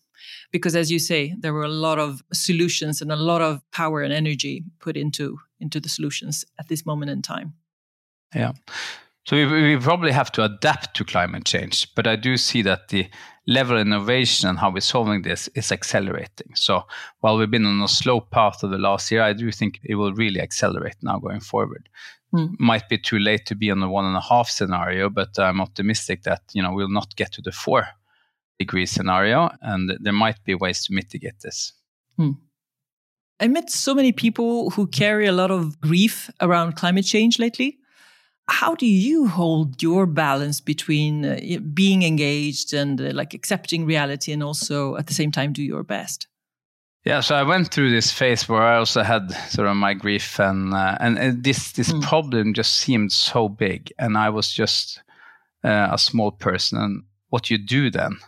Because 0.53 0.77
as 0.77 0.91
you 0.91 0.99
say, 0.99 1.35
there 1.39 1.53
were 1.53 1.65
a 1.65 1.69
lot 1.69 1.99
of 1.99 2.23
solutions 2.33 3.03
and 3.03 3.11
a 3.11 3.17
lot 3.17 3.43
of 3.43 3.63
power 3.73 4.03
and 4.03 4.13
energy 4.13 4.65
put 4.79 4.97
into 4.97 5.39
into 5.61 5.81
the 5.81 5.89
solutions 5.89 6.45
at 6.59 6.69
this 6.69 6.87
moment 6.87 7.11
in 7.11 7.23
time. 7.23 7.55
Yeah. 8.35 8.53
So 9.27 9.37
we, 9.37 9.47
we, 9.47 9.77
probably 9.79 10.13
have 10.13 10.31
to 10.33 10.45
adapt 10.45 10.95
to 10.97 11.05
climate 11.05 11.47
change, 11.47 11.95
but 11.95 12.07
I 12.07 12.17
do 12.17 12.37
see 12.37 12.61
that 12.63 12.89
the 12.89 13.09
level 13.47 13.77
of 13.77 13.87
innovation 13.87 14.49
and 14.49 14.59
how 14.59 14.71
we're 14.71 14.81
solving 14.81 15.23
this 15.23 15.49
is 15.55 15.73
accelerating. 15.73 16.55
So 16.55 16.85
while 17.21 17.39
we've 17.39 17.51
been 17.51 17.65
on 17.65 17.83
a 17.83 17.89
slow 17.89 18.21
path 18.21 18.63
of 18.63 18.71
the 18.71 18.79
last 18.79 19.11
year, 19.11 19.23
I 19.23 19.33
do 19.33 19.51
think 19.51 19.81
it 19.83 19.95
will 19.95 20.13
really 20.13 20.41
accelerate 20.41 20.97
now 21.03 21.19
going 21.19 21.41
forward. 21.41 21.89
Mm. 22.35 22.57
Might 22.59 22.89
be 22.89 22.99
too 22.99 23.19
late 23.19 23.47
to 23.47 23.55
be 23.55 23.71
on 23.71 23.81
the 23.81 23.89
one 23.89 24.05
and 24.05 24.17
a 24.17 24.21
half 24.21 24.51
scenario, 24.51 25.09
but 25.09 25.39
I'm 25.39 25.61
optimistic 25.61 26.25
that 26.25 26.43
you 26.53 26.63
know 26.63 26.73
we'll 26.73 26.89
not 26.89 27.17
get 27.17 27.33
to 27.33 27.43
the 27.43 27.53
four 27.53 27.87
degree 28.59 28.87
scenario, 28.87 29.51
and 29.63 29.97
there 30.01 30.13
might 30.13 30.43
be 30.45 30.55
ways 30.55 30.85
to 30.87 30.93
mitigate 30.93 31.41
this. 31.41 31.73
Mm. 32.19 32.37
I 33.41 33.49
met 33.49 33.71
so 33.71 33.95
many 33.95 34.13
people 34.13 34.71
who 34.71 34.87
carry 34.87 35.27
a 35.27 35.33
lot 35.33 35.51
of 35.51 35.81
grief 35.81 36.31
around 36.41 36.77
climate 36.77 37.05
change 37.05 37.39
lately 37.39 37.79
how 38.49 38.75
do 38.75 38.87
you 38.87 39.27
hold 39.27 39.83
your 39.83 40.07
balance 40.07 40.61
between 40.61 41.25
uh, 41.25 41.41
being 41.73 42.03
engaged 42.03 42.75
and 42.75 43.01
uh, 43.01 43.11
like 43.13 43.35
accepting 43.35 43.87
reality 43.87 44.33
and 44.33 44.43
also 44.43 44.97
at 44.97 45.07
the 45.07 45.15
same 45.15 45.33
time 45.33 45.53
do 45.53 45.63
your 45.63 45.83
best? 45.83 46.27
Yeah 47.05 47.21
so 47.21 47.35
i 47.35 47.43
went 47.43 47.69
through 47.69 47.91
this 47.91 48.11
phase 48.11 48.49
where 48.49 48.63
i 48.63 48.77
also 48.77 49.03
had 49.03 49.31
sort 49.51 49.69
of 49.69 49.77
my 49.77 49.93
grief 49.93 50.41
and 50.41 50.73
uh, 50.73 50.97
and, 51.01 51.45
this 51.45 51.73
this 51.73 51.93
mm. 51.93 52.03
problem 52.03 52.55
just 52.55 52.77
seemed 52.77 53.13
so 53.13 53.49
big 53.49 53.93
and 53.99 54.17
i 54.17 54.31
was 54.31 54.51
just 54.51 55.03
uh, 55.65 55.89
a 55.93 55.99
small 55.99 56.31
person 56.31 56.79
and 56.79 57.03
what 57.31 57.51
you 57.51 57.59
do 57.59 57.91
then? 57.91 58.19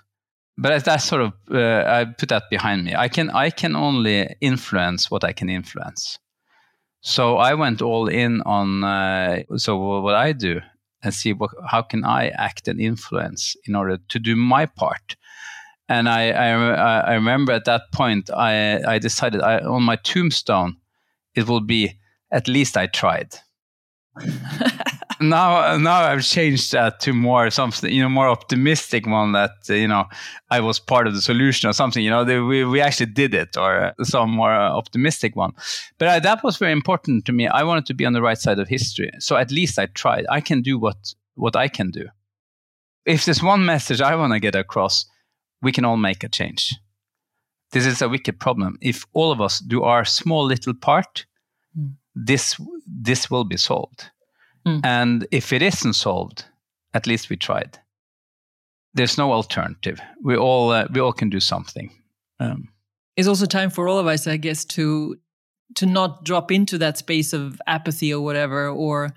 But 0.59 0.85
that 0.85 0.97
sort 0.97 1.23
of 1.23 1.33
uh, 1.51 1.85
i 1.87 2.05
put 2.05 2.29
that 2.31 2.45
behind 2.51 2.85
me. 2.85 2.95
I 2.95 3.09
can 3.09 3.31
i 3.31 3.51
can 3.51 3.77
only 3.77 4.35
influence 4.41 5.11
what 5.11 5.23
i 5.23 5.33
can 5.33 5.49
influence 5.49 6.19
so 7.07 7.37
I 7.37 7.55
went 7.55 7.83
all 7.83 8.09
in 8.09 8.43
on. 8.43 8.83
Uh, 8.83 9.43
so 9.57 10.01
what 10.01 10.17
I 10.17 10.33
do 10.33 10.61
and 11.07 11.15
see 11.15 11.33
what, 11.33 11.51
how 11.71 11.83
can 11.83 12.05
I 12.05 12.31
act 12.31 12.67
and 12.67 12.81
influence 12.81 13.55
in 13.65 13.77
order 13.77 13.99
to 14.09 14.19
do 14.19 14.35
my 14.35 14.67
part. 14.67 15.15
And 15.89 16.09
I, 16.09 16.31
I, 16.31 16.49
I 16.99 17.15
remember 17.15 17.53
at 17.53 17.65
that 17.67 17.83
point, 17.93 18.29
I, 18.29 18.83
I 18.83 18.99
decided 18.99 19.41
I, 19.41 19.61
on 19.61 19.85
my 19.85 19.95
tombstone, 19.95 20.79
it 21.37 21.47
will 21.47 21.61
be 21.61 21.97
at 22.33 22.49
least 22.49 22.77
I 22.77 22.89
tried. 22.89 23.37
now 25.21 25.77
now 25.77 26.03
I've 26.03 26.25
changed 26.25 26.73
that 26.73 27.01
to 27.01 27.13
more 27.13 27.51
something 27.51 27.93
you 27.93 28.03
know 28.03 28.09
more 28.09 28.29
optimistic 28.29 29.07
one 29.07 29.33
that 29.33 29.53
uh, 29.71 29.75
you 29.75 29.89
know 29.89 30.05
I 30.51 30.61
was 30.61 30.79
part 30.79 31.07
of 31.07 31.15
the 31.15 31.23
solution 31.23 31.69
or 31.69 31.73
something 31.73 32.03
you 32.03 32.11
know 32.11 32.25
we 32.25 32.65
we 32.65 32.81
actually 32.81 33.13
did 33.13 33.35
it 33.35 33.57
or 33.57 33.93
some 34.03 34.31
more 34.31 34.53
optimistic 34.53 35.37
one. 35.37 35.53
But 35.99 36.09
uh, 36.09 36.21
that 36.21 36.43
was 36.45 36.57
very 36.57 36.73
important 36.73 37.25
to 37.27 37.33
me. 37.33 37.49
I 37.49 37.63
wanted 37.63 37.87
to 37.87 37.95
be 37.95 38.07
on 38.07 38.13
the 38.13 38.23
right 38.23 38.39
side 38.39 38.59
of 38.59 38.69
history. 38.69 39.11
So 39.19 39.37
at 39.37 39.51
least 39.51 39.79
I 39.79 39.87
tried. 39.87 40.27
I 40.31 40.41
can 40.41 40.63
do 40.63 40.79
what 40.79 41.15
what 41.35 41.57
I 41.57 41.69
can 41.69 41.91
do. 41.91 42.07
If 43.05 43.25
there's 43.25 43.43
one 43.43 43.65
message 43.65 44.01
I 44.01 44.17
want 44.17 44.33
to 44.33 44.41
get 44.41 44.55
across 44.55 45.07
we 45.63 45.73
can 45.73 45.85
all 45.85 45.97
make 45.97 46.23
a 46.23 46.29
change. 46.29 46.75
This 47.73 47.87
is 47.87 48.03
a 48.03 48.09
wicked 48.09 48.39
problem. 48.39 48.79
If 48.81 49.05
all 49.15 49.33
of 49.33 49.41
us 49.41 49.59
do 49.59 49.83
our 49.83 50.05
small 50.05 50.45
little 50.45 50.75
part 50.75 51.27
mm. 51.77 51.95
this 52.15 52.61
this 52.87 53.31
will 53.31 53.45
be 53.45 53.57
solved 53.57 54.11
Mm. 54.67 54.81
And 54.85 55.27
if 55.31 55.53
it 55.53 55.63
isn't 55.63 55.95
solved, 55.95 56.45
at 56.93 57.07
least 57.07 57.31
we 57.31 57.37
tried. 57.37 57.79
There's 58.95 59.19
no 59.19 59.33
alternative. 59.33 60.01
We 60.23 60.37
all 60.37 60.71
uh, 60.71 60.87
we 60.93 61.01
all 61.01 61.13
can 61.13 61.31
do 61.31 61.41
something. 61.41 61.91
Um, 62.41 62.69
it's 63.17 63.29
also 63.29 63.47
time 63.47 63.71
for 63.71 63.89
all 63.89 63.99
of 63.99 64.07
us, 64.07 64.27
I 64.27 64.37
guess, 64.39 64.65
to 64.77 65.17
to 65.75 65.87
not 65.87 66.25
drop 66.25 66.51
into 66.51 66.79
that 66.79 66.99
space 66.99 67.33
of 67.33 67.61
apathy 67.67 68.13
or 68.13 68.23
whatever, 68.23 68.69
or 68.69 69.13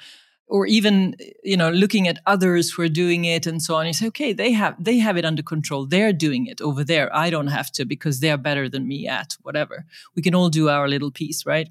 or 0.47 0.65
even 0.65 1.15
you 1.43 1.55
know 1.55 1.69
looking 1.69 2.07
at 2.07 2.19
others 2.25 2.71
who 2.71 2.81
are 2.81 2.89
doing 2.89 3.25
it 3.25 3.47
and 3.47 3.61
so 3.61 3.75
on. 3.75 3.87
You 3.87 3.93
say, 3.93 4.07
okay, 4.07 4.33
they 4.33 4.51
have 4.51 4.75
they 4.83 4.97
have 4.97 5.17
it 5.17 5.25
under 5.25 5.41
control. 5.41 5.85
They're 5.85 6.13
doing 6.13 6.47
it 6.47 6.61
over 6.61 6.83
there. 6.83 7.15
I 7.15 7.29
don't 7.29 7.47
have 7.47 7.71
to 7.73 7.85
because 7.85 8.19
they're 8.19 8.37
better 8.37 8.67
than 8.67 8.87
me 8.87 9.07
at 9.07 9.37
whatever. 9.41 9.85
We 10.15 10.21
can 10.21 10.35
all 10.35 10.49
do 10.49 10.69
our 10.69 10.89
little 10.89 11.11
piece, 11.11 11.45
right? 11.45 11.69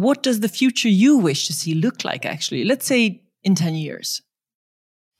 What 0.00 0.22
does 0.22 0.40
the 0.40 0.48
future 0.48 0.88
you 0.88 1.16
wish 1.16 1.46
to 1.46 1.52
see 1.52 1.74
look 1.74 2.04
like 2.04 2.24
actually? 2.24 2.64
Let's 2.64 2.86
say 2.86 3.22
in 3.42 3.54
10 3.54 3.74
years. 3.74 4.22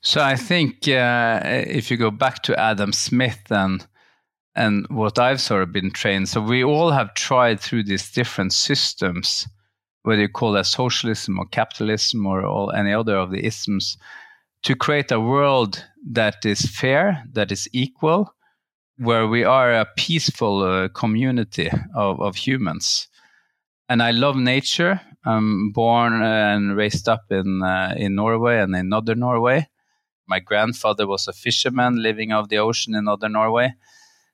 So 0.01 0.23
i 0.23 0.37
think 0.37 0.87
uh, 0.89 1.41
if 1.45 1.91
you 1.91 1.97
go 1.97 2.11
back 2.11 2.43
to 2.45 2.59
adam 2.59 2.93
smith 2.93 3.51
and 3.51 3.87
and 4.55 4.87
what 4.91 5.19
i've 5.19 5.41
sort 5.41 5.63
of 5.63 5.73
been 5.73 5.91
trained 5.91 6.29
so 6.29 6.41
we 6.41 6.63
all 6.63 6.93
have 6.93 7.15
tried 7.15 7.59
through 7.59 7.83
these 7.83 8.13
different 8.13 8.53
systems 8.53 9.49
whether 10.05 10.23
you 10.23 10.29
call 10.29 10.53
that 10.53 10.67
socialism 10.67 11.39
or 11.39 11.47
capitalism 11.47 12.27
or 12.27 12.47
all, 12.47 12.71
any 12.71 12.93
other 12.93 13.17
of 13.17 13.31
the 13.31 13.45
isms 13.45 13.99
to 14.63 14.77
create 14.77 15.11
a 15.11 15.21
world 15.21 15.85
that 16.09 16.45
is 16.45 16.61
fair 16.63 17.25
that 17.33 17.51
is 17.51 17.69
equal 17.73 18.33
where 18.99 19.27
we 19.27 19.43
are 19.45 19.73
a 19.73 19.87
peaceful 19.97 20.63
uh, 20.63 20.89
community 20.89 21.71
of, 21.95 22.21
of 22.21 22.37
humans 22.37 23.09
and 23.89 24.03
I 24.03 24.11
love 24.11 24.37
nature. 24.37 25.01
I'm 25.25 25.73
born 25.73 26.23
and 26.23 26.77
raised 26.77 27.09
up 27.09 27.25
in 27.31 27.63
uh, 27.63 27.95
in 27.97 28.15
Norway 28.15 28.61
and 28.61 28.75
in 28.77 28.89
northern 28.89 29.21
Norway. 29.21 29.69
My 30.27 30.41
grandfather 30.41 31.07
was 31.07 31.27
a 31.27 31.33
fisherman 31.33 32.03
living 32.03 32.33
off 32.33 32.49
the 32.49 32.59
ocean 32.59 32.95
in 32.95 33.05
northern 33.05 33.33
Norway. 33.33 33.75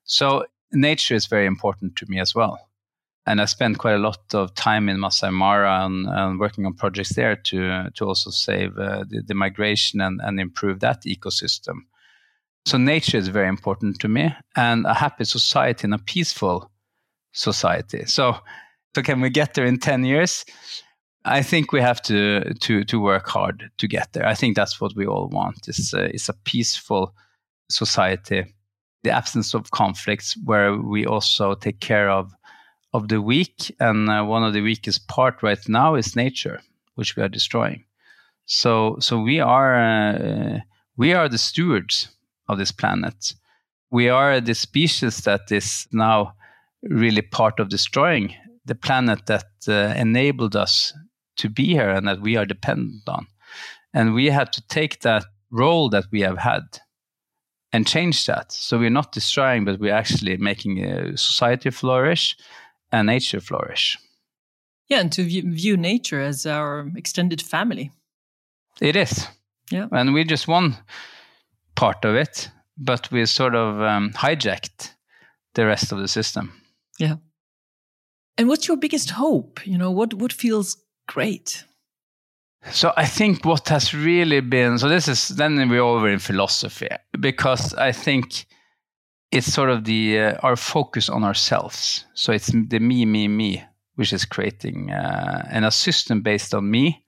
So 0.05 0.47
nature 0.73 1.15
is 1.15 1.27
very 1.27 1.47
important 1.47 1.97
to 1.97 2.07
me 2.09 2.19
as 2.19 2.35
well. 2.35 2.59
And 3.27 3.41
I 3.41 3.47
spent 3.47 3.79
quite 3.79 3.95
a 3.95 3.99
lot 3.99 4.35
of 4.35 4.55
time 4.55 4.89
in 4.89 5.01
Masai 5.01 5.31
Mara 5.31 5.85
and, 5.85 6.07
and 6.07 6.39
working 6.39 6.67
on 6.67 6.75
projects 6.75 7.15
there 7.15 7.37
to 7.37 7.91
to 7.95 8.05
also 8.07 8.31
save 8.31 8.77
uh, 8.79 9.05
the, 9.09 9.23
the, 9.27 9.35
migration 9.35 10.01
and, 10.01 10.21
and 10.23 10.41
improve 10.41 10.81
that 10.81 11.03
ecosystem. 11.05 11.87
So 12.67 12.79
nature 12.79 13.19
is 13.19 13.29
very 13.29 13.49
important 13.49 14.01
to 14.01 14.09
me, 14.09 14.35
and 14.57 14.87
a 14.87 14.95
happy 14.95 15.25
society 15.25 15.85
and 15.85 15.95
a 15.95 15.99
peaceful 15.99 16.71
society. 17.33 18.05
So 18.07 18.37
so 18.95 19.03
can 19.03 19.21
we 19.21 19.31
get 19.31 19.55
there 19.55 19.67
in 19.67 19.79
10 19.79 20.05
years? 20.05 20.45
I 21.25 21.43
think 21.43 21.73
we 21.73 21.81
have 21.81 22.03
to 22.03 22.53
to 22.61 22.85
to 22.85 23.01
work 23.01 23.29
hard 23.29 23.71
to 23.79 23.89
get 23.89 24.13
there. 24.13 24.27
I 24.27 24.35
think 24.35 24.57
that's 24.57 24.81
what 24.81 24.95
we 24.95 25.07
all 25.07 25.29
want. 25.29 25.69
It's 25.69 25.95
a, 25.95 26.05
it's 26.15 26.29
a 26.29 26.35
peaceful 26.45 27.15
society, 27.71 28.45
the 29.05 29.11
absence 29.11 29.55
of 29.55 29.71
conflicts, 29.71 30.37
where 30.45 30.77
we 30.77 31.07
also 31.07 31.55
take 31.55 31.81
care 31.81 32.11
of 32.11 32.35
of 32.93 33.09
the 33.09 33.23
weak. 33.23 33.75
And 33.81 34.11
uh, 34.11 34.25
one 34.25 34.45
of 34.45 34.53
the 34.53 34.61
weakest 34.61 35.09
part 35.09 35.43
right 35.43 35.69
now 35.69 35.95
is 35.95 36.15
nature, 36.15 36.61
which 36.95 37.17
we 37.17 37.23
are 37.23 37.31
destroying. 37.31 37.85
So 38.45 38.97
so 39.01 39.19
we 39.19 39.41
are 39.41 39.77
uh, 39.77 40.61
we 40.99 41.15
are 41.15 41.29
the 41.31 41.39
stewards 41.39 42.09
of 42.49 42.59
this 42.59 42.73
planet. 42.73 43.33
We 43.91 44.11
are 44.11 44.43
the 44.43 44.55
species 44.55 45.23
that 45.23 45.51
is 45.51 45.89
now 45.91 46.35
really 46.83 47.23
part 47.23 47.61
of 47.61 47.71
destroying 47.71 48.35
the 48.65 48.75
planet 48.75 49.27
that 49.27 49.47
uh, 49.69 49.95
enabled 49.97 50.57
us 50.57 50.93
to 51.37 51.49
be 51.49 51.67
here 51.67 51.91
and 51.91 52.07
that 52.07 52.21
we 52.21 52.37
are 52.37 52.47
dependent 52.47 53.09
on. 53.09 53.27
And 53.93 54.15
we 54.15 54.27
had 54.27 54.53
to 54.53 54.63
take 54.69 55.01
that 55.01 55.25
role 55.51 55.89
that 55.91 56.05
we 56.11 56.21
have 56.23 56.39
had 56.39 56.63
and 57.73 57.87
change 57.87 58.27
that. 58.27 58.53
So 58.53 58.79
we're 58.79 58.91
not 58.91 59.13
destroying, 59.13 59.65
but 59.65 59.81
we're 59.81 59.95
actually 59.95 60.37
making 60.37 60.85
a 60.85 61.17
society 61.17 61.71
flourish 61.71 62.37
and 62.93 63.07
nature 63.07 63.41
flourish. 63.41 63.99
Yeah, 64.89 65.01
and 65.01 65.13
to 65.13 65.25
view, 65.25 65.43
view 65.53 65.77
nature 65.77 66.21
as 66.21 66.47
our 66.47 66.91
extended 66.97 67.43
family. 67.43 67.91
It 68.81 68.97
is. 68.97 69.27
Yeah. 69.71 69.89
And 69.91 70.15
we're 70.15 70.25
just 70.25 70.47
one 70.47 70.77
part 71.75 72.05
of 72.05 72.15
it, 72.15 72.51
but 72.77 73.11
we 73.11 73.25
sort 73.27 73.55
of 73.55 73.81
um, 73.81 74.13
hijacked 74.13 74.93
the 75.55 75.67
rest 75.67 75.93
of 75.93 75.99
the 75.99 76.09
system. 76.09 76.53
Yeah. 76.99 77.17
And 78.37 78.49
what's 78.49 78.67
your 78.67 78.77
biggest 78.77 79.11
hope? 79.11 79.67
You 79.67 79.79
know, 79.79 79.91
what 79.91 80.15
what 80.15 80.33
feels 80.33 80.77
great? 81.07 81.65
So 82.71 82.93
I 82.97 83.07
think 83.07 83.45
what 83.45 83.69
has 83.69 83.93
really 83.93 84.41
been 84.41 84.79
so 84.79 84.89
this 84.89 85.07
is 85.07 85.29
then 85.29 85.69
we're 85.69 85.83
over 85.83 86.09
in 86.09 86.19
philosophy 86.19 86.89
because 87.21 87.75
I 87.75 87.93
think 87.93 88.47
it's 89.31 89.53
sort 89.53 89.71
of 89.71 89.85
the 89.85 90.19
uh, 90.19 90.35
our 90.43 90.57
focus 90.57 91.09
on 91.09 91.25
ourselves. 91.25 92.07
So 92.15 92.33
it's 92.33 92.53
the 92.53 92.79
me, 92.79 93.05
me, 93.05 93.29
me, 93.29 93.65
which 93.97 94.13
is 94.13 94.25
creating 94.25 94.91
uh, 94.91 95.47
and 95.51 95.65
a 95.65 95.71
system 95.71 96.23
based 96.23 96.55
on 96.55 96.71
me, 96.71 97.05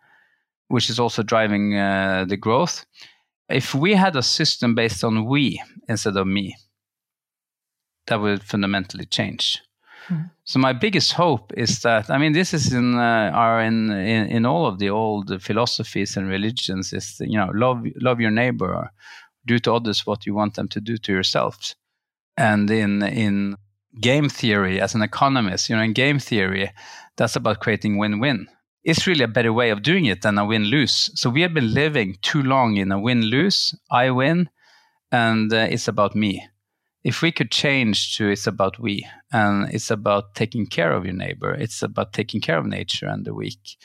which 0.68 0.90
is 0.90 1.00
also 1.00 1.22
driving 1.22 1.76
uh, 1.76 2.26
the 2.28 2.36
growth. 2.36 2.84
If 3.48 3.74
we 3.74 3.94
had 3.94 4.16
a 4.16 4.22
system 4.22 4.74
based 4.74 5.04
on 5.04 5.26
we 5.26 5.62
instead 5.88 6.16
of 6.16 6.26
me, 6.26 6.56
that 8.08 8.20
would 8.20 8.42
fundamentally 8.42 9.06
change. 9.06 9.62
So 10.44 10.58
my 10.58 10.72
biggest 10.72 11.12
hope 11.12 11.52
is 11.56 11.80
that 11.80 12.10
I 12.10 12.18
mean 12.18 12.32
this 12.32 12.54
is 12.54 12.72
in 12.72 12.94
uh, 12.94 13.30
our 13.34 13.60
in, 13.60 13.90
in, 13.90 14.26
in 14.28 14.46
all 14.46 14.66
of 14.66 14.78
the 14.78 14.90
old 14.90 15.42
philosophies 15.42 16.16
and 16.16 16.28
religions 16.28 16.92
is 16.92 17.16
you 17.20 17.38
know 17.38 17.50
love 17.54 17.84
love 18.00 18.20
your 18.20 18.30
neighbor 18.30 18.90
do 19.46 19.58
to 19.60 19.74
others 19.74 20.06
what 20.06 20.26
you 20.26 20.34
want 20.34 20.54
them 20.54 20.68
to 20.68 20.80
do 20.80 20.96
to 20.98 21.12
yourselves. 21.12 21.74
And 22.36 22.70
in 22.70 23.02
in 23.02 23.56
game 24.00 24.28
theory 24.28 24.80
as 24.80 24.94
an 24.94 25.02
economist, 25.02 25.68
you 25.68 25.76
know 25.76 25.82
in 25.82 25.92
game 25.92 26.18
theory 26.18 26.70
that's 27.16 27.36
about 27.36 27.60
creating 27.60 27.98
win-win. 27.98 28.46
It's 28.84 29.06
really 29.06 29.24
a 29.24 29.28
better 29.28 29.52
way 29.52 29.70
of 29.70 29.82
doing 29.82 30.04
it 30.04 30.22
than 30.22 30.38
a 30.38 30.44
win-lose. 30.44 31.10
So 31.14 31.28
we 31.28 31.42
have 31.42 31.52
been 31.52 31.74
living 31.74 32.18
too 32.22 32.42
long 32.42 32.76
in 32.76 32.92
a 32.92 33.00
win-lose. 33.00 33.74
I 33.90 34.10
win, 34.10 34.48
and 35.10 35.52
uh, 35.52 35.66
it's 35.68 35.88
about 35.88 36.14
me 36.14 36.46
if 37.06 37.22
we 37.22 37.30
could 37.30 37.52
change 37.52 38.16
to 38.16 38.28
it's 38.28 38.48
about 38.48 38.80
we 38.80 39.06
and 39.32 39.72
it's 39.72 39.92
about 39.92 40.34
taking 40.34 40.66
care 40.66 40.92
of 40.92 41.04
your 41.04 41.14
neighbor 41.14 41.54
it's 41.54 41.80
about 41.80 42.12
taking 42.12 42.40
care 42.40 42.58
of 42.58 42.66
nature 42.66 43.06
and 43.06 43.24
the 43.24 43.32
weak 43.32 43.76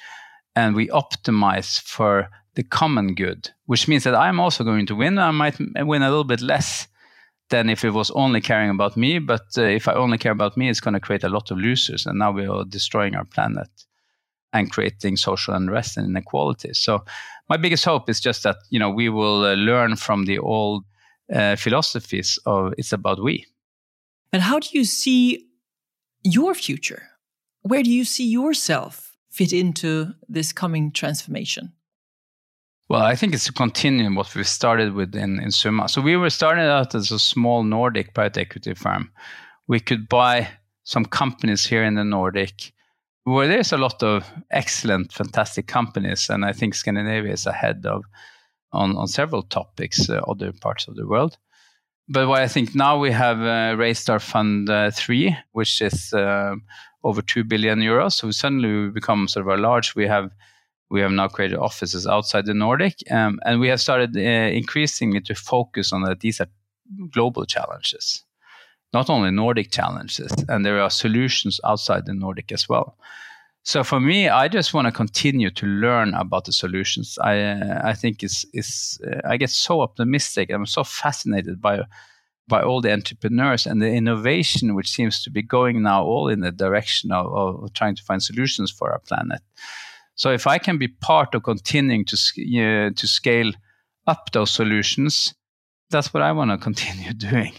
and 0.56 0.76
we 0.76 0.88
optimize 0.88 1.80
for 1.80 2.28
the 2.56 2.64
common 2.64 3.14
good 3.14 3.52
which 3.68 3.88
means 3.88 4.04
that 4.04 4.16
i'm 4.16 4.40
also 4.40 4.64
going 4.64 4.88
to 4.88 4.96
win. 4.96 5.20
I 5.20 5.32
might 5.32 5.58
win 5.60 6.02
a 6.02 6.10
little 6.10 6.24
bit 6.24 6.42
less 6.42 6.88
than 7.52 7.70
if 7.70 7.86
it 7.86 7.92
was 7.92 8.10
only 8.12 8.42
caring 8.42 8.72
about 8.72 8.98
me 8.98 9.20
but 9.20 9.46
uh, 9.56 9.62
if 9.62 9.88
i 9.88 9.94
only 9.94 10.18
care 10.18 10.32
about 10.32 10.58
me 10.58 10.68
it's 10.68 10.80
going 10.80 10.96
to 10.96 11.08
create 11.08 11.24
a 11.24 11.30
lot 11.30 11.52
of 11.52 11.60
losers 11.60 12.08
and 12.08 12.18
now 12.18 12.32
we 12.32 12.48
are 12.48 12.66
destroying 12.66 13.16
our 13.16 13.26
planet 13.26 13.70
and 14.54 14.72
creating 14.72 15.16
social 15.16 15.54
unrest 15.54 15.98
and 15.98 16.08
inequality. 16.08 16.74
So 16.74 17.06
my 17.50 17.58
biggest 17.58 17.86
hope 17.86 18.10
is 18.10 18.20
just 18.20 18.44
that 18.44 18.58
you 18.70 18.80
know 18.80 18.90
we 18.90 19.10
will 19.10 19.46
uh, 19.46 19.54
learn 19.54 19.96
from 19.96 20.26
the 20.26 20.40
old 20.40 20.84
uh, 21.34 21.56
philosophies 21.56 22.40
of 22.46 22.74
it's 22.78 22.94
about 22.94 23.22
we. 23.22 23.46
And 24.34 24.42
how 24.42 24.60
do 24.60 24.70
you 24.72 24.86
see 24.86 25.48
your 26.24 26.54
future? 26.54 27.04
Where 27.62 27.84
do 27.84 27.92
you 27.92 28.06
see 28.06 28.28
yourself 28.28 29.16
fit 29.30 29.54
into 29.54 30.14
this 30.28 30.54
coming 30.54 30.92
transformation? 30.92 31.74
Well, 32.90 33.04
I 33.04 33.16
think 33.16 33.34
it's 33.34 33.48
a 33.48 33.54
continuum 33.54 34.16
what 34.16 34.36
we 34.36 34.44
started 34.44 34.94
with 34.94 35.16
in, 35.16 35.40
in 35.40 35.52
Summa. 35.52 35.88
So 35.88 36.02
we 36.02 36.18
were 36.18 36.30
starting 36.30 36.66
out 36.66 36.94
as 36.94 37.12
a 37.12 37.20
small 37.20 37.64
Nordic 37.64 38.14
private 38.14 38.38
equity 38.38 38.74
firm. 38.74 39.12
We 39.68 39.80
could 39.80 40.10
buy 40.10 40.50
some 40.84 41.06
companies 41.06 41.66
here 41.66 41.84
in 41.84 41.96
the 41.96 42.04
Nordic 42.04 42.74
where 43.24 43.48
there's 43.48 43.72
a 43.72 43.78
lot 43.78 44.02
of 44.04 44.30
excellent, 44.50 45.14
fantastic 45.14 45.68
companies. 45.68 46.30
And 46.30 46.44
I 46.44 46.52
think 46.54 46.74
Scandinavia 46.74 47.32
is 47.32 47.46
ahead 47.46 47.86
of 47.86 48.04
on, 48.72 48.98
on 48.98 49.08
several 49.08 49.44
topics, 49.44 50.10
uh, 50.10 50.22
other 50.28 50.52
parts 50.52 50.88
of 50.88 50.96
the 50.96 51.08
world. 51.08 51.38
But 52.08 52.28
what 52.28 52.42
I 52.42 52.48
think 52.48 52.76
now 52.76 53.00
we 53.00 53.12
have 53.12 53.40
uh, 53.40 53.78
raised 53.78 54.10
our 54.10 54.20
fund 54.20 54.70
uh, 54.70 54.92
three, 54.92 55.36
which 55.54 55.82
is 55.82 56.14
uh, 56.14 56.56
over 57.04 57.22
two 57.22 57.44
billion 57.44 57.80
euros. 57.80 58.14
So 58.14 58.32
suddenly 58.32 58.70
we 58.70 58.90
become 58.90 59.28
sort 59.28 59.48
of 59.48 59.60
a 59.60 59.62
large. 59.62 59.96
We 59.96 60.08
have 60.08 60.32
we 60.90 61.00
have 61.00 61.12
now 61.12 61.30
created 61.30 61.58
offices 61.58 62.06
outside 62.06 62.46
the 62.46 62.54
Nordic, 62.54 62.96
um, 63.10 63.40
and 63.46 63.62
we 63.62 63.70
have 63.70 63.80
started 63.80 64.16
uh, 64.18 64.20
increasingly 64.20 65.22
to 65.22 65.36
focus 65.36 65.94
on 65.94 66.04
that 66.04 66.20
these 66.20 66.42
are 66.42 66.50
global 67.12 67.46
challenges, 67.46 68.26
not 68.92 69.10
only 69.10 69.32
Nordic 69.32 69.72
challenges, 69.72 70.34
and 70.50 70.66
there 70.66 70.82
are 70.82 70.90
solutions 70.90 71.62
outside 71.64 72.06
the 72.06 72.14
Nordic 72.14 72.52
as 72.52 72.68
well. 72.68 72.98
So 73.64 73.84
for 73.84 74.00
me, 74.00 74.28
I 74.28 74.48
just 74.48 74.74
want 74.74 74.88
to 74.88 74.92
continue 74.92 75.52
to 75.52 75.66
learn 75.68 76.16
about 76.16 76.46
the 76.46 76.52
solutions. 76.52 77.18
I 77.22 77.92
I 77.92 77.94
think 77.94 78.24
it's 78.24 78.46
it's 78.54 79.00
I 79.24 79.38
get 79.38 79.52
so 79.52 79.82
optimistic. 79.82 80.50
I'm 80.52 80.66
so 80.66 80.84
fascinated 80.84 81.62
by 81.62 81.82
by 82.48 82.62
all 82.64 82.82
the 82.82 82.92
entrepreneurs 82.92 83.68
and 83.68 83.82
the 83.82 83.88
innovation 83.88 84.76
which 84.76 84.90
seems 84.90 85.24
to 85.24 85.30
be 85.30 85.44
going 85.44 85.84
now 85.84 86.04
all 86.04 86.28
in 86.28 86.42
the 86.42 86.52
direction 86.52 87.12
of, 87.12 87.28
of 87.34 87.74
trying 87.74 87.96
to 87.96 88.04
find 88.04 88.22
solutions 88.22 88.72
for 88.72 88.92
our 88.92 89.00
planet. 89.00 89.42
So 90.16 90.32
if 90.32 90.48
I 90.48 90.58
can 90.58 90.78
be 90.78 90.88
part 90.88 91.36
of 91.36 91.44
continuing 91.44 92.06
to 92.06 92.18
to 92.92 93.08
scale 93.08 93.52
up 94.08 94.32
those 94.32 94.52
solutions, 94.52 95.36
that's 95.92 96.14
what 96.14 96.24
I 96.24 96.32
want 96.32 96.52
to 96.52 96.58
continue 96.58 97.14
doing. 97.32 97.54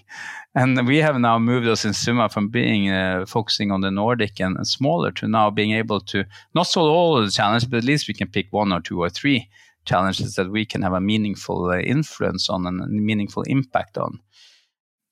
And 0.54 0.86
we 0.86 0.98
have 0.98 1.18
now 1.18 1.38
moved 1.38 1.66
us 1.66 1.84
in 1.84 1.94
Summa 1.94 2.28
from 2.28 2.48
being 2.48 2.90
uh, 2.90 3.24
focusing 3.26 3.70
on 3.70 3.80
the 3.80 3.90
Nordic 3.90 4.38
and, 4.38 4.56
and, 4.56 4.66
smaller 4.66 5.10
to 5.12 5.26
now 5.26 5.50
being 5.50 5.72
able 5.72 6.00
to 6.00 6.24
not 6.54 6.64
solve 6.64 6.90
all 6.90 7.16
of 7.16 7.24
the 7.24 7.30
challenges, 7.30 7.66
but 7.66 7.78
at 7.78 7.84
least 7.84 8.06
we 8.06 8.12
can 8.14 8.28
pick 8.28 8.48
one 8.50 8.70
or 8.70 8.80
two 8.80 9.00
or 9.00 9.08
three 9.08 9.48
challenges 9.86 10.34
that 10.34 10.50
we 10.50 10.66
can 10.66 10.82
have 10.82 10.92
a 10.92 11.00
meaningful 11.00 11.70
uh, 11.70 11.78
influence 11.78 12.50
on 12.50 12.66
and 12.66 12.82
a 12.82 12.86
meaningful 12.86 13.42
impact 13.44 13.96
on. 13.96 14.20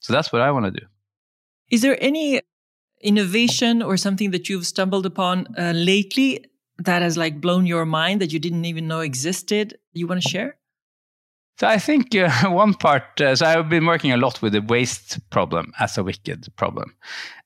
So 0.00 0.12
that's 0.12 0.30
what 0.30 0.42
I 0.42 0.50
want 0.50 0.66
to 0.66 0.80
do. 0.80 0.86
Is 1.70 1.80
there 1.82 1.96
any 2.02 2.42
innovation 3.00 3.82
or 3.82 3.96
something 3.96 4.32
that 4.32 4.48
you've 4.48 4.66
stumbled 4.66 5.06
upon 5.06 5.46
uh, 5.56 5.72
lately 5.74 6.44
that 6.78 7.00
has 7.00 7.16
like 7.16 7.40
blown 7.40 7.66
your 7.66 7.86
mind 7.86 8.20
that 8.20 8.32
you 8.32 8.38
didn't 8.38 8.66
even 8.66 8.88
know 8.88 9.00
existed? 9.00 9.78
You 9.92 10.06
want 10.06 10.22
to 10.22 10.28
share? 10.28 10.59
So 11.60 11.66
I 11.66 11.76
think 11.76 12.16
uh, 12.16 12.30
one 12.48 12.72
part, 12.72 13.20
uh, 13.20 13.36
so 13.36 13.44
I've 13.44 13.68
been 13.68 13.84
working 13.84 14.12
a 14.12 14.16
lot 14.16 14.40
with 14.40 14.54
the 14.54 14.62
waste 14.62 15.18
problem 15.28 15.74
as 15.78 15.98
a 15.98 16.02
wicked 16.02 16.48
problem. 16.56 16.96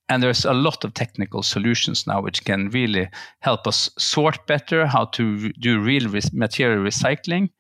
And 0.09 0.23
there's 0.23 0.45
a 0.45 0.53
lot 0.53 0.85
of 0.85 0.95
technical 0.95 1.43
solutions 1.43 2.07
now 2.07 2.23
which 2.23 2.45
can 2.45 2.69
really 2.69 3.09
help 3.41 3.67
us 3.67 3.91
sort 3.99 4.47
better, 4.47 4.87
how 4.87 5.07
to 5.07 5.53
do 5.55 5.81
real 5.81 6.09
re- 6.09 6.21
material 6.33 6.79
recycling. 6.79 7.51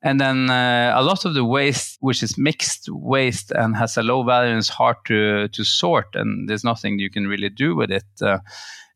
And 0.00 0.20
then 0.20 0.48
uh, 0.48 0.92
a 0.94 1.02
lot 1.02 1.24
of 1.24 1.34
the 1.34 1.44
waste, 1.44 1.96
which 1.98 2.22
is 2.22 2.38
mixed 2.38 2.88
waste 2.90 3.50
and 3.50 3.76
has 3.76 3.96
a 3.96 4.04
low 4.04 4.22
value 4.22 4.52
and 4.52 4.60
is 4.60 4.68
hard 4.68 4.98
to, 5.06 5.48
to 5.48 5.64
sort, 5.64 6.14
and 6.14 6.48
there's 6.48 6.62
nothing 6.62 7.00
you 7.00 7.10
can 7.10 7.26
really 7.26 7.48
do 7.48 7.74
with 7.74 7.90
it, 7.90 8.06
uh, 8.22 8.38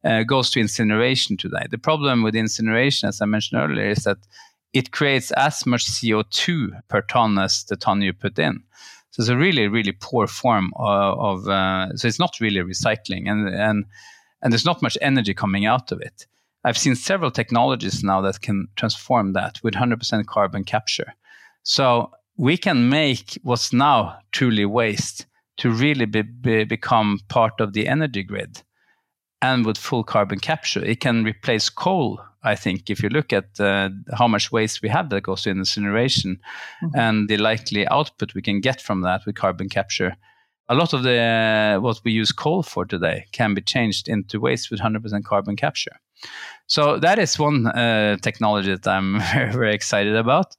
uh, 0.05 0.23
goes 0.23 0.51
to 0.51 0.61
incineration 0.61 1.37
today. 1.37 1.67
The 1.69 1.79
problem 1.79 2.23
with 2.23 2.37
incineration, 2.37 3.09
as 3.09 3.21
I 3.21 3.25
mentioned 3.25 3.61
earlier, 3.61 3.89
is 3.89 4.05
that 4.05 4.19
it 4.73 4.93
creates 4.93 5.31
as 5.33 5.67
much 5.67 5.87
CO2 5.87 6.83
per 6.89 7.03
ton 7.03 7.39
as 7.39 7.65
the 7.65 7.77
ton 7.77 8.03
you 8.03 8.13
put 8.13 8.39
in. 8.39 8.63
So 9.11 9.21
it's 9.21 9.29
a 9.29 9.37
really, 9.37 9.69
really 9.69 9.93
poor 9.93 10.27
form 10.27 10.73
of, 10.77 11.19
of 11.19 11.49
uh, 11.49 11.95
so 11.97 12.09
it's 12.09 12.19
not 12.19 12.41
really 12.41 12.61
recycling 12.61 13.31
and, 13.31 13.49
and, 13.49 13.85
and 14.41 14.53
there's 14.53 14.65
not 14.65 14.83
much 14.83 14.97
energy 15.03 15.35
coming 15.35 15.67
out 15.67 15.93
of 15.93 16.01
it. 16.01 16.27
I've 16.65 16.79
seen 16.79 16.95
several 16.95 17.31
technologies 17.31 18.03
now 18.03 18.21
that 18.23 18.41
can 18.41 18.69
transform 18.77 19.35
that 19.35 19.63
with 19.63 19.75
100% 19.75 20.27
carbon 20.27 20.65
capture. 20.65 21.13
So 21.65 22.11
we 22.37 22.57
can 22.57 22.89
make 22.89 23.39
what's 23.43 23.73
now 23.73 24.19
truly 24.31 24.65
waste 24.65 25.27
to 25.59 25.71
really 25.71 26.07
be, 26.07 26.23
be, 26.23 26.65
become 26.65 27.21
part 27.29 27.61
of 27.61 27.75
the 27.75 27.89
energy 27.89 28.23
grid 28.23 28.63
and 29.43 29.67
with 29.67 29.77
full 29.77 30.05
carbon 30.05 30.39
capture. 30.39 30.83
It 30.85 31.01
can 31.01 31.25
replace 31.25 31.69
coal 31.69 32.21
I 32.45 32.57
think 32.57 32.91
if 32.91 33.03
you 33.03 33.09
look 33.09 33.33
at 33.33 33.61
uh, 33.61 33.91
how 34.19 34.27
much 34.27 34.51
waste 34.51 34.83
we 34.83 34.89
have 34.89 35.11
that 35.11 35.23
goes 35.23 35.43
to 35.43 35.51
incineration 35.51 36.41
mm-hmm. 36.83 36.99
and 36.99 37.29
the 37.29 37.37
likely 37.37 37.87
output 37.87 38.35
we 38.35 38.43
can 38.43 38.61
get 38.61 38.81
from 38.81 39.03
that 39.03 39.25
with 39.25 39.37
carbon 39.37 39.69
capture, 39.69 40.17
a 40.69 40.75
lot 40.75 40.93
of 40.93 41.03
the 41.05 41.19
uh, 41.19 41.81
what 41.81 42.01
we 42.05 42.13
use 42.13 42.33
coal 42.33 42.63
for 42.63 42.85
today 42.85 43.27
can 43.33 43.55
be 43.55 43.61
changed 43.61 44.09
into 44.09 44.41
waste 44.41 44.71
with 44.71 44.81
100% 44.81 45.25
carbon 45.25 45.57
capture. 45.57 45.97
So 46.67 46.99
that 46.99 47.19
is 47.19 47.39
one 47.39 47.67
uh, 47.67 48.17
technology 48.23 48.75
that 48.75 48.87
I'm 48.87 49.21
very, 49.33 49.53
very 49.53 49.75
excited 49.75 50.17
about. 50.17 50.57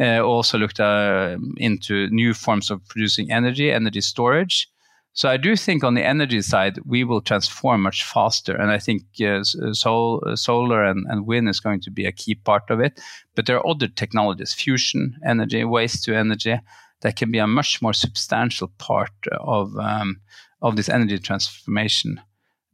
Uh, 0.00 0.20
also 0.20 0.58
looked 0.58 0.78
uh, 0.78 1.36
into 1.56 2.08
new 2.10 2.32
forms 2.32 2.70
of 2.70 2.86
producing 2.86 3.32
energy, 3.32 3.72
energy 3.72 4.00
storage. 4.00 4.68
So 5.12 5.28
I 5.28 5.36
do 5.36 5.56
think 5.56 5.82
on 5.82 5.94
the 5.94 6.04
energy 6.04 6.40
side, 6.42 6.78
we 6.84 7.02
will 7.02 7.20
transform 7.20 7.82
much 7.82 8.04
faster. 8.04 8.54
And 8.54 8.70
I 8.70 8.78
think 8.78 9.02
uh, 9.20 9.42
sol- 9.42 10.22
uh, 10.24 10.36
solar 10.36 10.84
and, 10.84 11.06
and 11.08 11.26
wind 11.26 11.48
is 11.48 11.60
going 11.60 11.80
to 11.80 11.90
be 11.90 12.06
a 12.06 12.12
key 12.12 12.36
part 12.36 12.70
of 12.70 12.78
it. 12.80 13.00
But 13.34 13.46
there 13.46 13.56
are 13.56 13.66
other 13.66 13.88
technologies, 13.88 14.54
fusion 14.54 15.18
energy, 15.26 15.64
waste 15.64 16.04
to 16.04 16.16
energy, 16.16 16.60
that 17.00 17.16
can 17.16 17.30
be 17.30 17.38
a 17.38 17.46
much 17.46 17.82
more 17.82 17.92
substantial 17.92 18.68
part 18.78 19.12
of, 19.40 19.76
um, 19.76 20.20
of 20.62 20.76
this 20.76 20.88
energy 20.88 21.18
transformation 21.18 22.20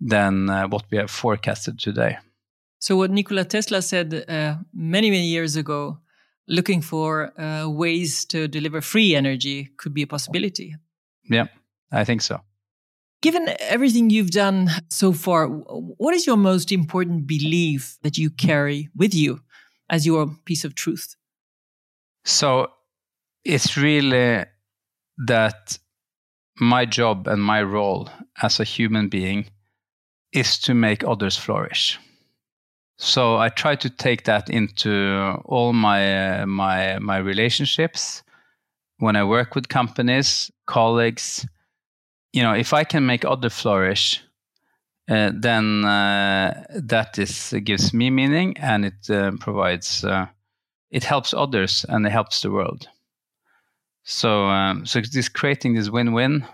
than 0.01 0.51
uh, 0.51 0.67
what 0.69 0.85
we 0.91 0.99
have 0.99 1.11
forecasted 1.11 1.79
today. 1.79 2.19
So, 2.79 2.97
what 2.97 3.11
Nikola 3.11 3.45
Tesla 3.45 3.81
said 3.81 4.25
uh, 4.29 4.57
many, 4.75 5.11
many 5.11 5.27
years 5.27 5.57
ago, 5.57 5.99
looking 6.47 6.83
for 6.83 7.39
uh, 7.41 7.69
ways 7.69 8.25
to 8.27 8.49
deliver 8.49 8.81
free 8.81 9.15
energy 9.15 9.71
could 9.79 9.95
be 9.95 10.03
a 10.03 10.07
possibility. 10.07 10.77
Yeah. 11.31 11.47
I 11.95 12.05
think 12.05 12.23
so. 12.23 12.41
Given 13.23 13.49
everything 13.61 14.11
you've 14.11 14.33
done 14.33 14.69
so 14.91 15.13
far, 15.13 15.47
what 15.47 16.15
is 16.15 16.27
your 16.27 16.37
most 16.37 16.73
important 16.73 17.27
belief 17.27 17.97
that 18.03 18.19
you 18.19 18.29
carry 18.31 18.91
with 18.95 19.15
you 19.15 19.41
as 19.89 20.05
your 20.05 20.27
piece 20.45 20.65
of 20.65 20.75
truth? 20.75 21.17
So 22.25 22.69
it's 23.45 23.77
really 23.77 24.45
that 25.27 25.79
my 26.61 26.85
job 26.85 27.29
and 27.29 27.43
my 27.43 27.63
role 27.63 28.11
as 28.43 28.61
a 28.61 28.65
human 28.65 29.09
being 29.09 29.47
is 30.33 30.59
to 30.59 30.75
make 30.75 31.05
others 31.05 31.37
flourish. 31.37 31.99
So 32.99 33.37
I 33.37 33.49
try 33.49 33.77
to 33.77 33.91
take 33.91 34.25
that 34.25 34.51
into 34.51 35.41
all 35.45 35.73
my 35.73 36.43
uh, 36.43 36.47
my 36.47 36.99
my 36.99 37.19
relationships 37.19 38.23
when 38.99 39.17
I 39.17 39.25
work 39.25 39.55
with 39.55 39.69
companies, 39.69 40.51
colleagues, 40.67 41.47
you 42.35 42.43
know, 42.43 42.53
if 42.53 42.73
I 42.73 42.85
can 42.85 43.07
make 43.07 43.25
other 43.25 43.49
flourish, 43.49 44.21
uh, 45.09 45.31
then 45.33 45.85
uh, 45.85 46.65
that 46.75 47.17
is 47.19 47.55
gives 47.63 47.95
me 47.95 48.11
meaning 48.11 48.57
and 48.59 48.85
it 48.85 49.09
uh, 49.09 49.31
provides 49.39 50.05
uh, 50.05 50.27
it 50.91 51.05
helps 51.05 51.33
others 51.33 51.87
and 51.89 52.05
it 52.07 52.11
helps 52.11 52.41
the 52.41 52.51
world. 52.51 52.89
So 54.03 54.47
um, 54.47 54.85
so 54.85 55.01
this 55.01 55.29
creating 55.29 55.75
this 55.75 55.91
win-win 55.91 56.45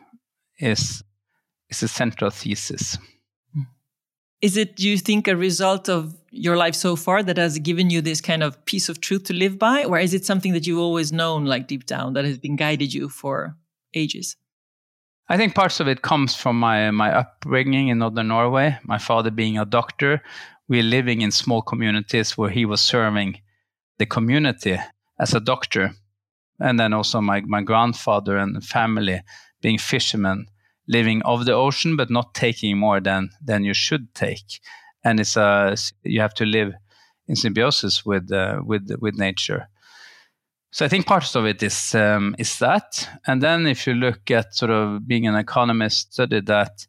is 0.58 1.02
is 1.70 1.82
a 1.82 1.88
central 1.88 2.30
thesis. 2.30 2.98
Is 4.42 4.56
it, 4.56 4.76
do 4.76 4.88
you 4.88 4.96
think, 4.96 5.28
a 5.28 5.36
result 5.36 5.88
of 5.88 6.16
your 6.30 6.56
life 6.56 6.74
so 6.74 6.96
far 6.96 7.22
that 7.22 7.36
has 7.36 7.58
given 7.58 7.90
you 7.90 8.00
this 8.00 8.22
kind 8.22 8.42
of 8.42 8.64
piece 8.64 8.88
of 8.88 8.98
truth 9.00 9.24
to 9.24 9.34
live 9.34 9.58
by? 9.58 9.84
Or 9.84 9.98
is 9.98 10.14
it 10.14 10.24
something 10.24 10.54
that 10.54 10.66
you've 10.66 10.78
always 10.78 11.12
known, 11.12 11.44
like 11.44 11.68
deep 11.68 11.84
down, 11.84 12.14
that 12.14 12.24
has 12.24 12.38
been 12.38 12.56
guided 12.56 12.94
you 12.94 13.10
for 13.10 13.56
ages? 13.92 14.36
I 15.30 15.36
think 15.36 15.54
parts 15.54 15.78
of 15.78 15.86
it 15.86 16.02
comes 16.02 16.34
from 16.34 16.58
my 16.58 16.90
my 16.90 17.14
upbringing 17.14 17.86
in 17.86 17.98
northern 17.98 18.28
Norway. 18.28 18.76
My 18.82 18.98
father 18.98 19.30
being 19.30 19.58
a 19.58 19.64
doctor, 19.64 20.22
we're 20.68 20.82
living 20.82 21.20
in 21.20 21.30
small 21.30 21.62
communities 21.62 22.36
where 22.36 22.50
he 22.50 22.66
was 22.66 22.82
serving 22.82 23.40
the 23.98 24.06
community 24.06 24.76
as 25.20 25.32
a 25.32 25.38
doctor, 25.38 25.92
and 26.58 26.80
then 26.80 26.92
also 26.92 27.20
my 27.20 27.42
my 27.42 27.62
grandfather 27.62 28.38
and 28.38 28.64
family 28.64 29.22
being 29.62 29.78
fishermen, 29.78 30.46
living 30.88 31.22
of 31.22 31.44
the 31.44 31.54
ocean 31.54 31.96
but 31.96 32.10
not 32.10 32.34
taking 32.34 32.76
more 32.76 33.00
than 33.00 33.30
than 33.46 33.64
you 33.64 33.74
should 33.74 34.12
take, 34.14 34.60
and 35.04 35.20
it's 35.20 35.36
a 35.36 35.76
you 36.02 36.20
have 36.20 36.34
to 36.34 36.44
live 36.44 36.72
in 37.28 37.36
symbiosis 37.36 38.04
with 38.04 38.32
uh, 38.32 38.62
with 38.66 38.90
with 39.00 39.16
nature. 39.16 39.68
So 40.72 40.84
I 40.84 40.88
think 40.88 41.06
part 41.06 41.34
of 41.34 41.46
it 41.46 41.62
is 41.62 41.94
um, 41.96 42.36
is 42.38 42.58
that, 42.60 43.08
and 43.26 43.42
then 43.42 43.66
if 43.66 43.86
you 43.86 43.94
look 43.94 44.30
at 44.30 44.54
sort 44.54 44.70
of 44.70 45.06
being 45.06 45.26
an 45.26 45.34
economist, 45.34 46.12
studied 46.12 46.46
that 46.46 46.86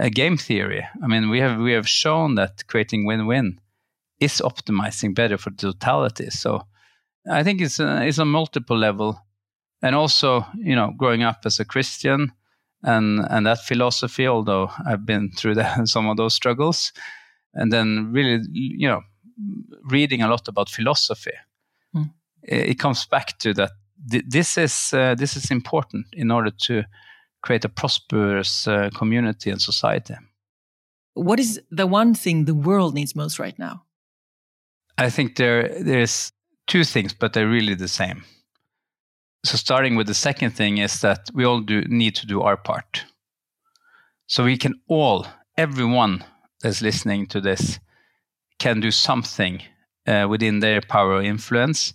uh, 0.00 0.08
game 0.08 0.36
theory. 0.36 0.86
I 1.02 1.06
mean, 1.08 1.28
we 1.28 1.40
have 1.40 1.58
we 1.58 1.72
have 1.72 1.88
shown 1.88 2.36
that 2.36 2.66
creating 2.68 3.06
win-win 3.06 3.60
is 4.20 4.40
optimizing 4.40 5.16
better 5.16 5.36
for 5.36 5.50
totality. 5.50 6.30
So 6.30 6.62
I 7.28 7.42
think 7.42 7.60
it's 7.60 7.80
a, 7.80 8.06
it's 8.06 8.18
a 8.18 8.24
multiple 8.24 8.78
level, 8.78 9.20
and 9.82 9.96
also 9.96 10.46
you 10.56 10.76
know 10.76 10.92
growing 10.96 11.24
up 11.24 11.40
as 11.44 11.58
a 11.58 11.64
Christian 11.64 12.32
and 12.84 13.26
and 13.28 13.46
that 13.46 13.64
philosophy. 13.64 14.28
Although 14.28 14.70
I've 14.86 15.04
been 15.04 15.32
through 15.32 15.56
some 15.86 16.08
of 16.08 16.16
those 16.16 16.34
struggles, 16.34 16.92
and 17.52 17.72
then 17.72 18.12
really 18.12 18.44
you 18.52 18.86
know 18.86 19.02
reading 19.90 20.22
a 20.22 20.28
lot 20.28 20.46
about 20.46 20.68
philosophy 20.68 21.32
it 22.44 22.78
comes 22.78 23.06
back 23.06 23.38
to 23.38 23.54
that 23.54 23.70
th- 24.10 24.24
this 24.28 24.58
is 24.58 24.92
uh, 24.92 25.14
this 25.14 25.36
is 25.36 25.50
important 25.50 26.06
in 26.12 26.30
order 26.30 26.50
to 26.50 26.84
create 27.42 27.64
a 27.64 27.68
prosperous 27.68 28.66
uh, 28.66 28.90
community 28.96 29.50
and 29.50 29.60
society. 29.60 30.14
What 31.14 31.38
is 31.38 31.60
the 31.70 31.86
one 31.86 32.14
thing 32.14 32.44
the 32.44 32.54
world 32.54 32.94
needs 32.94 33.14
most 33.14 33.38
right 33.38 33.58
now? 33.58 33.84
I 34.98 35.10
think 35.10 35.36
there 35.36 35.68
there's 35.82 36.32
two 36.66 36.84
things, 36.84 37.14
but 37.14 37.32
they're 37.32 37.50
really 37.50 37.74
the 37.74 37.88
same. 37.88 38.24
So 39.44 39.56
starting 39.56 39.96
with 39.96 40.06
the 40.06 40.14
second 40.14 40.52
thing 40.52 40.78
is 40.78 41.00
that 41.00 41.28
we 41.34 41.44
all 41.44 41.60
do 41.60 41.82
need 41.82 42.14
to 42.16 42.26
do 42.26 42.40
our 42.40 42.56
part. 42.56 43.04
So 44.26 44.44
we 44.44 44.56
can 44.56 44.80
all, 44.88 45.26
everyone 45.58 46.24
that's 46.62 46.80
listening 46.80 47.26
to 47.26 47.40
this, 47.42 47.78
can 48.58 48.80
do 48.80 48.90
something 48.90 49.60
uh, 50.06 50.26
within 50.30 50.60
their 50.60 50.80
power 50.80 51.18
of 51.18 51.24
influence 51.24 51.92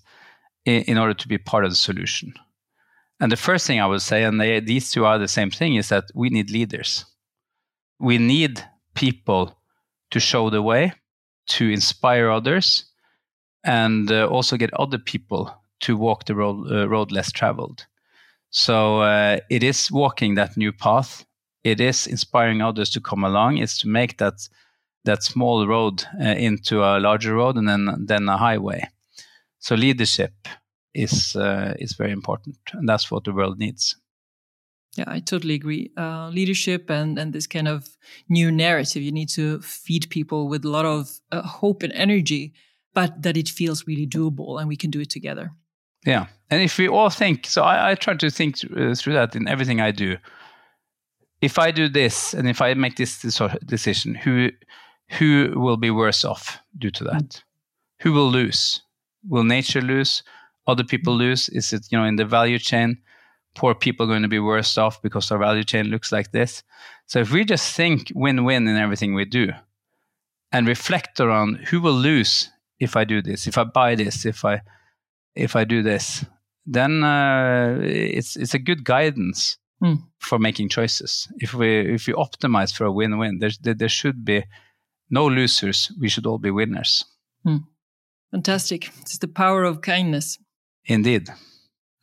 in, 0.70 0.84
in, 0.84 0.98
order 0.98 1.14
to 1.14 1.28
be 1.28 1.38
part 1.38 1.66
of 1.66 1.72
the 1.72 1.76
solution. 1.76 2.34
And 3.20 3.32
the 3.32 3.38
first 3.38 3.68
thing 3.68 3.80
I 3.80 3.88
would 3.88 4.02
say, 4.02 4.24
and 4.24 4.40
they, 4.40 4.60
these 4.60 4.92
two 4.92 5.06
are 5.06 5.18
the 5.18 5.28
same 5.28 5.52
thing, 5.52 5.76
is 5.76 5.90
that 5.90 6.06
we 6.14 6.30
need 6.30 6.50
leaders. 6.50 7.06
We 8.00 8.18
need 8.18 8.64
people 8.94 9.58
to 10.12 10.20
show 10.20 10.50
the 10.50 10.62
way, 10.62 10.94
to 11.48 11.70
inspire 11.70 12.30
others, 12.30 12.86
and 13.64 14.12
uh, 14.12 14.28
also 14.28 14.58
get 14.58 14.74
other 14.74 14.98
people 14.98 15.54
to 15.82 15.98
walk 15.98 16.26
the 16.26 16.36
road, 16.36 16.72
uh, 16.72 16.88
road 16.88 17.12
less 17.12 17.32
traveled. 17.32 17.86
So 18.52 19.02
uh, 19.02 19.40
it 19.50 19.64
is 19.64 19.92
walking 19.92 20.36
that 20.36 20.58
new 20.58 20.72
path. 20.72 21.26
It 21.64 21.80
is 21.80 22.08
inspiring 22.08 22.62
others 22.62 22.90
to 22.92 23.02
come 23.02 23.24
along. 23.24 23.58
It's 23.58 23.80
to 23.80 23.88
make 23.88 24.18
that 24.18 24.48
that 25.06 25.24
small 25.24 25.66
road 25.66 26.04
uh, 26.20 26.26
into 26.26 26.84
a 26.84 27.00
larger 27.00 27.36
road 27.36 27.56
and 27.58 27.68
then 27.68 28.06
then 28.08 28.30
a 28.30 28.38
highway. 28.38 28.88
So 29.60 29.76
leadership 29.76 30.34
is 30.94 31.36
uh, 31.36 31.74
is 31.80 31.94
very 31.94 32.12
important, 32.12 32.58
and 32.74 32.88
that's 32.88 33.12
what 33.12 33.24
the 33.24 33.34
world 33.34 33.60
needs. 33.60 33.96
Yeah, 34.98 35.06
I 35.08 35.20
totally 35.20 35.54
agree. 35.54 35.92
Uh, 35.98 36.30
leadership 36.30 36.90
and 36.90 37.20
and 37.20 37.34
this 37.34 37.48
kind 37.48 37.68
of 37.68 37.98
new 38.28 38.52
narrative, 38.52 39.04
you 39.04 39.12
need 39.12 39.30
to 39.30 39.62
feed 39.62 40.10
people 40.10 40.48
with 40.48 40.66
a 40.66 40.70
lot 40.70 40.86
of 40.86 41.20
uh, 41.32 41.42
hope 41.42 41.84
and 41.84 41.94
energy, 41.94 42.54
but 42.94 43.22
that 43.22 43.38
it 43.38 43.50
feels 43.50 43.88
really 43.88 44.08
doable, 44.08 44.60
and 44.60 44.68
we 44.68 44.76
can 44.76 44.92
do 44.92 45.00
it 45.00 45.10
together. 45.10 45.52
Yeah, 46.06 46.28
and 46.50 46.62
if 46.62 46.78
we 46.78 46.88
all 46.88 47.10
think 47.10 47.46
so, 47.46 47.64
I, 47.64 47.92
I 47.92 47.96
try 47.96 48.16
to 48.16 48.30
think 48.30 48.56
uh, 48.76 48.96
through 48.96 49.14
that 49.14 49.36
in 49.36 49.48
everything 49.48 49.82
I 49.82 49.92
do. 49.92 50.18
If 51.42 51.58
I 51.58 51.72
do 51.72 51.88
this, 51.88 52.34
and 52.34 52.50
if 52.50 52.62
I 52.62 52.74
make 52.74 52.96
this 52.96 53.22
decision, 53.66 54.16
who 54.16 54.50
who 55.18 55.54
will 55.56 55.78
be 55.78 55.92
worse 55.92 56.26
off 56.26 56.60
due 56.78 56.92
to 56.92 57.04
that? 57.06 57.24
Mm. 57.24 57.42
Who 58.02 58.14
will 58.14 58.30
lose? 58.30 58.82
Will 59.28 59.44
nature 59.44 59.82
lose? 59.82 60.24
Other 60.70 60.84
people 60.84 61.16
lose? 61.16 61.50
Is 61.50 61.74
it 61.74 61.88
you 61.92 61.98
know 61.98 62.06
in 62.06 62.16
the 62.16 62.26
value 62.26 62.60
chain? 62.60 62.98
Poor 63.56 63.74
people 63.74 64.06
are 64.06 64.10
going 64.10 64.22
to 64.22 64.28
be 64.28 64.40
worse 64.40 64.78
off 64.78 65.02
because 65.02 65.32
our 65.32 65.40
value 65.40 65.64
chain 65.64 65.88
looks 65.88 66.12
like 66.12 66.32
this. 66.32 66.64
So 67.08 67.20
if 67.20 67.32
we 67.32 67.44
just 67.44 67.76
think 67.76 68.12
win-win 68.14 68.68
in 68.68 68.78
everything 68.78 69.16
we 69.16 69.26
do, 69.26 69.52
and 70.52 70.68
reflect 70.68 71.20
around 71.20 71.56
who 71.70 71.82
will 71.82 71.94
lose 71.94 72.50
if 72.80 72.96
I 72.96 73.04
do 73.04 73.22
this, 73.22 73.48
if 73.48 73.58
I 73.58 73.64
buy 73.64 73.96
this, 73.96 74.26
if 74.26 74.46
I 74.46 74.62
if 75.36 75.56
I 75.56 75.64
do 75.64 75.84
this, 75.84 76.26
then 76.66 77.04
uh, 77.04 77.80
it's 77.82 78.36
it's 78.36 78.54
a 78.54 78.60
good 78.60 78.84
guidance 78.84 79.58
mm. 79.84 79.98
for 80.20 80.40
making 80.40 80.70
choices. 80.70 81.28
If 81.38 81.54
we 81.54 81.96
if 81.96 82.08
we 82.08 82.14
optimize 82.14 82.74
for 82.74 82.86
a 82.86 82.92
win-win, 82.92 83.40
there 83.40 83.52
there 83.62 83.90
should 83.90 84.24
be 84.24 84.46
no 85.10 85.28
losers. 85.28 85.92
We 86.00 86.10
should 86.10 86.26
all 86.26 86.40
be 86.40 86.52
winners. 86.52 87.06
Mm. 87.46 87.64
Fantastic! 88.32 88.92
It's 89.02 89.18
the 89.18 89.28
power 89.28 89.64
of 89.64 89.82
kindness. 89.82 90.38
Indeed. 90.86 91.30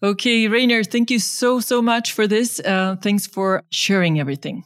Okay, 0.03 0.47
Reynir, 0.47 0.87
thank 0.87 1.11
you 1.11 1.19
so 1.19 1.61
so 1.61 1.81
much 1.81 2.13
for 2.13 2.27
this. 2.27 2.61
Uh, 2.61 2.97
thanks 3.01 3.27
for 3.27 3.63
sharing 3.71 4.21
everything. 4.21 4.65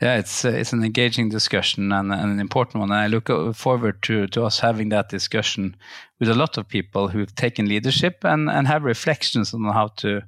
Yeah, 0.00 0.18
it's 0.18 0.44
uh, 0.44 0.50
it's 0.50 0.72
an 0.72 0.84
engaging 0.84 1.28
discussion 1.28 1.90
and, 1.92 2.12
and, 2.12 2.30
an 2.30 2.40
important 2.40 2.80
one. 2.80 2.92
And 2.92 3.00
I 3.00 3.08
look 3.08 3.28
forward 3.56 4.00
to, 4.02 4.28
to 4.28 4.44
us 4.44 4.60
having 4.60 4.90
that 4.90 5.08
discussion 5.08 5.76
with 6.20 6.28
a 6.28 6.34
lot 6.34 6.56
of 6.56 6.68
people 6.68 7.08
who've 7.08 7.34
taken 7.34 7.68
leadership 7.68 8.24
and, 8.24 8.48
and 8.48 8.68
have 8.68 8.84
reflections 8.84 9.52
on 9.52 9.64
how 9.64 9.88
to 9.96 10.22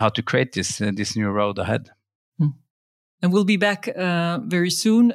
how 0.00 0.08
to 0.08 0.22
create 0.22 0.52
this 0.52 0.80
uh, 0.80 0.90
this 0.92 1.16
new 1.16 1.28
road 1.28 1.58
ahead. 1.58 1.90
Hmm. 2.38 2.58
And 3.22 3.32
we'll 3.32 3.44
be 3.44 3.56
back 3.56 3.88
uh, 3.96 4.40
very 4.44 4.70
soon 4.70 5.14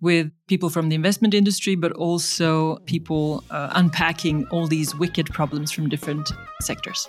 with 0.00 0.30
people 0.46 0.70
from 0.70 0.88
the 0.88 0.94
investment 0.94 1.34
industry, 1.34 1.74
but 1.74 1.92
also 1.92 2.76
people 2.86 3.44
uh, 3.50 3.70
unpacking 3.74 4.46
all 4.50 4.66
these 4.66 4.94
wicked 4.94 5.26
problems 5.26 5.70
from 5.70 5.88
different 5.88 6.30
sectors. 6.62 7.08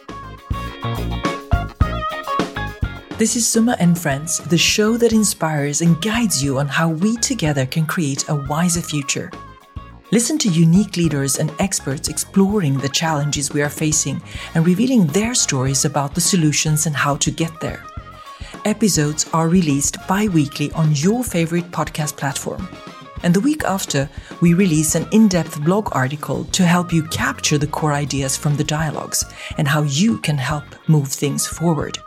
This 3.17 3.35
is 3.35 3.47
Summa 3.47 3.77
and 3.79 3.97
Friends, 3.97 4.39
the 4.39 4.57
show 4.57 4.97
that 4.97 5.13
inspires 5.13 5.81
and 5.81 6.01
guides 6.01 6.43
you 6.43 6.57
on 6.57 6.67
how 6.67 6.89
we 6.89 7.17
together 7.17 7.67
can 7.67 7.85
create 7.85 8.27
a 8.29 8.35
wiser 8.49 8.81
future. 8.81 9.29
Listen 10.11 10.37
to 10.39 10.49
unique 10.49 10.97
leaders 10.97 11.37
and 11.37 11.53
experts 11.59 12.09
exploring 12.09 12.77
the 12.79 12.89
challenges 12.89 13.53
we 13.53 13.61
are 13.61 13.69
facing 13.69 14.21
and 14.55 14.65
revealing 14.65 15.05
their 15.07 15.33
stories 15.33 15.85
about 15.85 16.15
the 16.15 16.19
solutions 16.19 16.87
and 16.87 16.95
how 16.95 17.15
to 17.17 17.31
get 17.31 17.51
there. 17.61 17.83
Episodes 18.65 19.27
are 19.33 19.47
released 19.47 19.97
bi 20.07 20.27
weekly 20.27 20.71
on 20.73 20.93
your 20.95 21.23
favorite 21.23 21.71
podcast 21.71 22.17
platform. 22.17 22.67
And 23.23 23.33
the 23.33 23.39
week 23.39 23.63
after, 23.63 24.09
we 24.41 24.53
release 24.53 24.95
an 24.95 25.07
in 25.11 25.27
depth 25.27 25.63
blog 25.63 25.89
article 25.91 26.45
to 26.45 26.65
help 26.65 26.91
you 26.91 27.03
capture 27.07 27.57
the 27.57 27.67
core 27.67 27.93
ideas 27.93 28.35
from 28.35 28.55
the 28.57 28.63
dialogues 28.63 29.23
and 29.57 29.67
how 29.67 29.83
you 29.83 30.17
can 30.19 30.37
help 30.37 30.63
move 30.87 31.07
things 31.07 31.45
forward. 31.45 31.97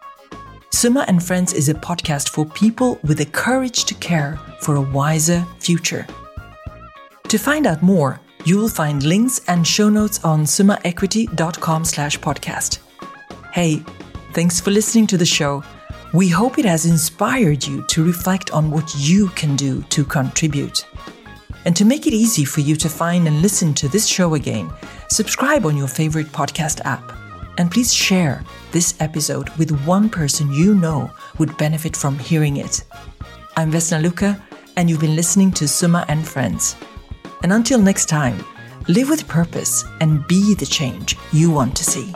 Summa 0.71 1.05
and 1.07 1.23
Friends 1.23 1.53
is 1.53 1.69
a 1.69 1.75
podcast 1.75 2.31
for 2.31 2.45
people 2.45 2.99
with 3.05 3.19
the 3.19 3.27
courage 3.27 3.85
to 3.85 3.95
care 3.95 4.39
for 4.61 4.75
a 4.75 4.81
wiser 4.81 5.47
future. 5.61 6.07
To 7.29 7.39
find 7.39 7.67
out 7.67 7.83
more, 7.83 8.21
you 8.45 8.59
will 8.59 8.69
find 8.69 9.03
links 9.03 9.41
and 9.49 9.67
show 9.67 9.89
notes 9.89 10.23
on 10.25 10.45
summaequity.com 10.45 11.85
slash 11.85 12.19
podcast. 12.19 12.81
Hey, 13.53 13.83
thanks 14.33 14.61
for 14.61 14.71
listening 14.71 15.07
to 15.07 15.17
the 15.17 15.25
show. 15.25 15.63
We 16.15 16.29
hope 16.29 16.61
it 16.61 16.65
has 16.65 16.87
inspired 16.87 17.67
you 17.67 17.85
to 17.89 18.05
reflect 18.05 18.53
on 18.53 18.71
what 18.71 18.95
you 18.97 19.31
can 19.31 19.57
do 19.57 19.83
to 19.89 20.05
contribute. 20.05 20.87
And 21.65 21.75
to 21.75 21.85
make 21.85 22.07
it 22.07 22.13
easy 22.13 22.45
for 22.45 22.61
you 22.61 22.77
to 22.77 22.89
find 22.89 23.27
and 23.27 23.43
listen 23.43 23.75
to 23.75 23.89
this 23.89 24.07
show 24.07 24.35
again, 24.35 24.73
subscribe 25.09 25.67
on 25.67 25.77
your 25.77 25.89
favorite 25.89 26.29
podcast 26.29 26.81
app. 26.85 27.13
And 27.59 27.69
please 27.69 27.93
share 27.93 28.45
this 28.71 28.95
episode 29.01 29.49
with 29.59 29.73
one 29.85 30.09
person 30.09 30.53
you 30.53 30.77
know 30.77 31.11
would 31.39 31.59
benefit 31.59 31.97
from 31.97 32.17
hearing 32.17 32.59
it. 32.59 32.85
I'm 33.57 33.73
Vesna 33.73 34.01
Luca, 34.01 34.41
and 34.77 34.89
you've 34.89 35.01
been 35.01 35.17
listening 35.17 35.51
to 35.55 35.67
Summa 35.67 36.05
and 36.07 36.25
Friends. 36.25 36.77
And 37.43 37.53
until 37.53 37.81
next 37.81 38.07
time, 38.07 38.39
live 38.87 39.11
with 39.11 39.27
purpose 39.27 39.85
and 40.01 40.25
be 40.29 40.55
the 40.55 40.67
change 40.67 41.17
you 41.33 41.51
want 41.51 41.75
to 41.75 41.83
see. 41.83 42.15